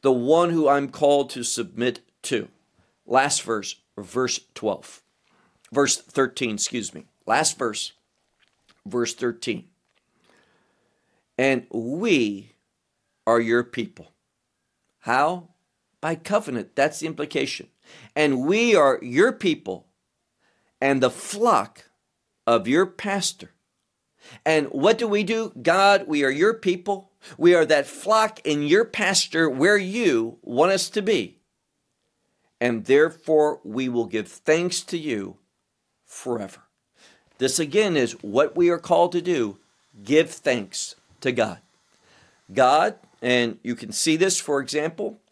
the 0.02 0.12
one 0.12 0.50
who 0.50 0.68
I'm 0.68 0.88
called 0.88 1.30
to 1.30 1.42
submit 1.42 2.00
to. 2.22 2.48
Last 3.06 3.42
verse, 3.42 3.76
verse 3.98 4.40
12. 4.54 5.02
Verse 5.72 5.96
13, 5.96 6.54
excuse 6.54 6.94
me. 6.94 7.06
Last 7.26 7.58
verse, 7.58 7.92
verse 8.86 9.14
13. 9.14 9.64
And 11.36 11.66
we 11.70 12.52
are 13.26 13.40
your 13.40 13.64
people. 13.64 14.12
How? 15.00 15.48
By 16.04 16.16
covenant. 16.16 16.76
That's 16.76 17.00
the 17.00 17.06
implication. 17.06 17.68
And 18.14 18.44
we 18.44 18.74
are 18.74 18.98
your 19.00 19.32
people 19.32 19.86
and 20.78 21.02
the 21.02 21.08
flock 21.08 21.88
of 22.46 22.68
your 22.68 22.84
pastor. 22.84 23.52
And 24.44 24.66
what 24.66 24.98
do 24.98 25.08
we 25.08 25.22
do? 25.22 25.52
God, 25.62 26.06
we 26.06 26.22
are 26.22 26.30
your 26.30 26.52
people. 26.52 27.10
We 27.38 27.54
are 27.54 27.64
that 27.64 27.86
flock 27.86 28.38
in 28.44 28.64
your 28.64 28.84
pasture 28.84 29.48
where 29.48 29.78
you 29.78 30.36
want 30.42 30.72
us 30.72 30.90
to 30.90 31.00
be. 31.00 31.38
And 32.60 32.84
therefore 32.84 33.60
we 33.64 33.88
will 33.88 34.04
give 34.04 34.28
thanks 34.28 34.82
to 34.82 34.98
you 34.98 35.38
forever. 36.04 36.64
This 37.38 37.58
again 37.58 37.96
is 37.96 38.12
what 38.20 38.54
we 38.54 38.68
are 38.68 38.76
called 38.76 39.12
to 39.12 39.22
do 39.22 39.56
give 40.04 40.32
thanks 40.32 40.96
to 41.22 41.32
God. 41.32 41.60
God, 42.52 42.96
and 43.22 43.58
you 43.62 43.74
can 43.74 43.90
see 43.90 44.16
this, 44.16 44.38
for 44.38 44.60
example, 44.60 45.22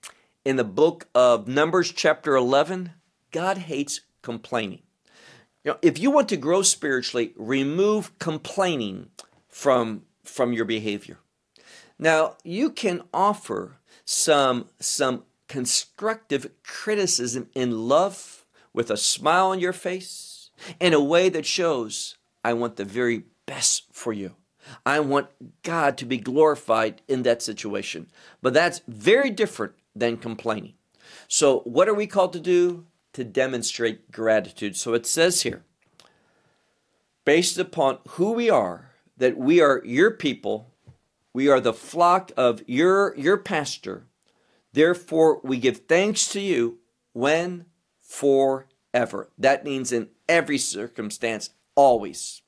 in 0.45 0.57
the 0.57 0.64
book 0.64 1.09
of 1.14 1.47
Numbers, 1.47 1.93
chapter 1.93 2.34
11, 2.34 2.93
God 3.30 3.59
hates 3.59 4.01
complaining. 4.22 4.82
You 5.64 5.72
know, 5.72 5.78
if 5.82 5.99
you 5.99 6.11
want 6.11 6.28
to 6.30 6.36
grow 6.36 6.62
spiritually, 6.62 7.32
remove 7.36 8.18
complaining 8.18 9.11
from, 9.49 10.03
from 10.24 10.53
your 10.53 10.64
behavior. 10.64 11.18
Now, 11.99 12.36
you 12.43 12.70
can 12.70 13.03
offer 13.14 13.76
some, 14.05 14.68
some 14.80 15.22
constructive 15.47 16.51
criticism 16.64 17.49
in 17.55 17.88
love 17.88 18.45
with 18.72 18.90
a 18.90 18.97
smile 18.97 19.49
on 19.49 19.61
your 19.61 19.72
face 19.72 20.51
in 20.80 20.93
a 20.93 21.03
way 21.03 21.28
that 21.28 21.47
shows, 21.47 22.16
I 22.45 22.55
want 22.55 22.76
the 22.76 22.84
very 22.84 23.24
best 23.47 23.84
for 23.93 24.12
you. 24.12 24.34
I 24.86 25.01
want 25.01 25.28
God 25.62 25.97
to 25.99 26.05
be 26.05 26.18
glorified 26.18 27.03
in 27.07 27.22
that 27.22 27.43
situation. 27.43 28.09
But 28.40 28.55
that's 28.55 28.80
very 28.88 29.30
different 29.30 29.74
than 29.95 30.16
complaining. 30.16 30.74
So, 31.28 31.61
what 31.61 31.88
are 31.88 31.95
we 31.95 32.07
called 32.07 32.32
to 32.34 32.40
do? 32.40 32.86
to 33.12 33.24
demonstrate 33.24 34.11
gratitude. 34.11 34.76
So 34.76 34.95
it 34.95 35.07
says 35.07 35.43
here, 35.43 35.62
based 37.24 37.59
upon 37.59 37.99
who 38.11 38.32
we 38.32 38.49
are, 38.49 38.90
that 39.16 39.36
we 39.36 39.61
are 39.61 39.82
your 39.84 40.11
people, 40.11 40.70
we 41.32 41.49
are 41.49 41.61
the 41.61 41.72
flock 41.72 42.32
of 42.36 42.62
your, 42.66 43.14
your 43.16 43.36
pastor. 43.36 44.05
Therefore, 44.72 45.40
we 45.43 45.59
give 45.59 45.78
thanks 45.88 46.28
to 46.30 46.40
you 46.40 46.78
when? 47.12 47.66
Forever. 48.01 49.30
That 49.38 49.64
means 49.64 49.93
in 49.93 50.09
every 50.28 50.59
circumstance, 50.59 51.51
always. 51.74 52.43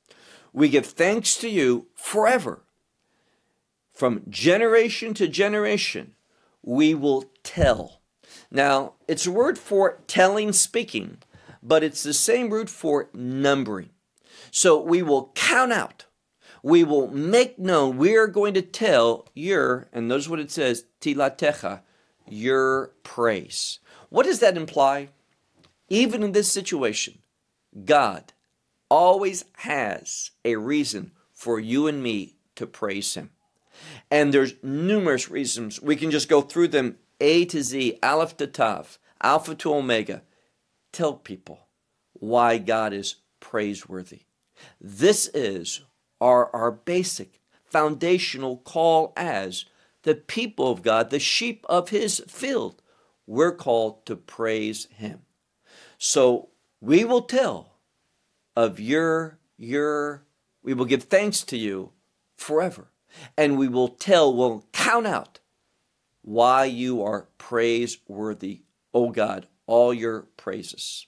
We 0.53 0.69
give 0.69 0.85
thanks 0.85 1.37
to 1.37 1.49
you 1.49 1.87
forever. 1.95 2.63
From 3.93 4.23
generation 4.29 5.13
to 5.15 5.27
generation, 5.27 6.13
we 6.65 6.93
will 6.93 7.25
tell 7.43 8.01
now, 8.51 8.93
it's 9.07 9.25
a 9.25 9.31
word 9.31 9.57
for 9.57 9.99
telling, 10.07 10.53
speaking, 10.53 11.17
but 11.61 11.83
it's 11.83 12.03
the 12.03 12.13
same 12.13 12.49
root 12.49 12.69
for 12.69 13.09
numbering. 13.13 13.89
So 14.51 14.79
we 14.79 15.01
will 15.01 15.31
count 15.35 15.73
out, 15.73 16.05
we 16.63 16.83
will 16.83 17.07
make 17.09 17.59
known, 17.59 17.97
we 17.97 18.15
are 18.15 18.27
going 18.27 18.53
to 18.53 18.61
tell 18.61 19.27
your, 19.33 19.89
and 19.91 20.07
notice 20.07 20.29
what 20.29 20.39
it 20.39 20.51
says, 20.51 20.85
tilatecha, 21.01 21.81
your 22.27 22.93
praise. 23.03 23.79
What 24.09 24.25
does 24.25 24.39
that 24.39 24.57
imply? 24.57 25.09
Even 25.89 26.23
in 26.23 26.31
this 26.31 26.51
situation, 26.51 27.19
God 27.83 28.33
always 28.89 29.43
has 29.57 30.31
a 30.43 30.55
reason 30.55 31.11
for 31.33 31.59
you 31.59 31.87
and 31.87 32.01
me 32.01 32.37
to 32.55 32.65
praise 32.65 33.13
Him. 33.15 33.31
And 34.09 34.33
there's 34.33 34.53
numerous 34.63 35.29
reasons. 35.29 35.81
We 35.81 35.95
can 35.95 36.11
just 36.11 36.29
go 36.29 36.41
through 36.41 36.69
them 36.69 36.97
a 37.19 37.45
to 37.45 37.63
Z, 37.63 37.99
Aleph 38.03 38.37
to 38.37 38.47
Tav, 38.47 38.99
Alpha 39.21 39.55
to 39.55 39.73
Omega. 39.73 40.23
Tell 40.91 41.13
people 41.13 41.67
why 42.13 42.57
God 42.57 42.93
is 42.93 43.15
praiseworthy. 43.39 44.21
This 44.79 45.27
is 45.33 45.81
our, 46.21 46.53
our 46.55 46.71
basic 46.71 47.41
foundational 47.63 48.57
call 48.57 49.13
as 49.17 49.65
the 50.03 50.15
people 50.15 50.71
of 50.71 50.81
God, 50.81 51.09
the 51.09 51.19
sheep 51.19 51.65
of 51.67 51.89
his 51.89 52.21
field. 52.27 52.81
We're 53.27 53.55
called 53.55 54.05
to 54.05 54.15
praise 54.15 54.87
him. 54.91 55.21
So 55.97 56.49
we 56.79 57.03
will 57.03 57.23
tell 57.23 57.73
of 58.55 58.79
your, 58.79 59.39
your, 59.57 60.25
we 60.63 60.73
will 60.73 60.85
give 60.85 61.03
thanks 61.03 61.41
to 61.43 61.57
you 61.57 61.91
forever. 62.37 62.87
And 63.37 63.57
we 63.57 63.67
will 63.67 63.89
tell, 63.89 64.33
we'll 64.33 64.65
count 64.71 65.07
out 65.07 65.39
why 66.21 66.65
you 66.65 67.03
are 67.03 67.27
praiseworthy, 67.37 68.61
O 68.93 69.09
God, 69.09 69.47
all 69.67 69.93
your 69.93 70.21
praises. 70.37 71.07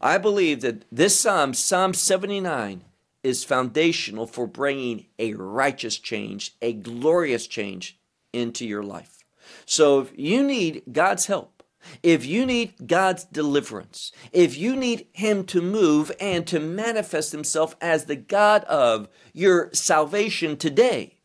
I 0.00 0.18
believe 0.18 0.60
that 0.60 0.84
this 0.92 1.18
psalm, 1.18 1.54
Psalm 1.54 1.94
79, 1.94 2.84
is 3.22 3.44
foundational 3.44 4.26
for 4.26 4.46
bringing 4.46 5.06
a 5.18 5.34
righteous 5.34 5.98
change, 5.98 6.54
a 6.62 6.72
glorious 6.72 7.46
change 7.46 7.98
into 8.32 8.66
your 8.66 8.82
life. 8.82 9.24
So 9.64 10.00
if 10.00 10.12
you 10.16 10.42
need 10.44 10.82
God's 10.92 11.26
help, 11.26 11.62
if 12.02 12.26
you 12.26 12.46
need 12.46 12.86
God's 12.86 13.24
deliverance, 13.24 14.12
if 14.32 14.56
you 14.56 14.76
need 14.76 15.06
Him 15.12 15.44
to 15.46 15.60
move 15.62 16.10
and 16.20 16.46
to 16.46 16.60
manifest 16.60 17.32
Himself 17.32 17.76
as 17.80 18.04
the 18.04 18.16
God 18.16 18.64
of 18.64 19.08
your 19.32 19.70
salvation 19.72 20.56
today, 20.56 21.15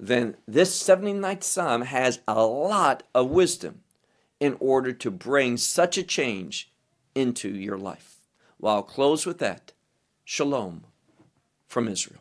then 0.00 0.34
this 0.48 0.82
79th 0.82 1.42
Psalm 1.42 1.82
has 1.82 2.20
a 2.26 2.42
lot 2.44 3.02
of 3.14 3.28
wisdom 3.28 3.82
in 4.40 4.56
order 4.58 4.92
to 4.94 5.10
bring 5.10 5.58
such 5.58 5.98
a 5.98 6.02
change 6.02 6.72
into 7.14 7.50
your 7.50 7.76
life. 7.76 8.16
Well, 8.58 8.76
I'll 8.76 8.82
close 8.82 9.26
with 9.26 9.38
that. 9.38 9.72
Shalom 10.24 10.84
from 11.66 11.86
Israel. 11.86 12.20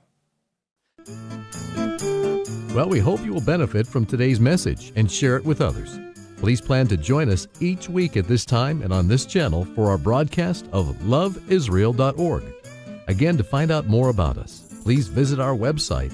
Well, 2.75 2.89
we 2.89 2.99
hope 2.99 3.23
you 3.23 3.33
will 3.33 3.41
benefit 3.41 3.87
from 3.87 4.05
today's 4.05 4.41
message 4.41 4.91
and 4.95 5.09
share 5.09 5.37
it 5.37 5.45
with 5.45 5.61
others. 5.61 5.97
Please 6.37 6.59
plan 6.61 6.87
to 6.87 6.97
join 6.97 7.29
us 7.29 7.47
each 7.61 7.89
week 7.89 8.17
at 8.17 8.27
this 8.27 8.45
time 8.45 8.81
and 8.81 8.93
on 8.93 9.07
this 9.07 9.25
channel 9.25 9.63
for 9.63 9.89
our 9.89 9.97
broadcast 9.97 10.67
of 10.73 10.87
loveisrael.org. 10.97 12.43
Again, 13.07 13.37
to 13.37 13.43
find 13.43 13.71
out 13.71 13.87
more 13.87 14.09
about 14.09 14.37
us, 14.37 14.81
please 14.83 15.07
visit 15.07 15.39
our 15.39 15.55
website 15.55 16.13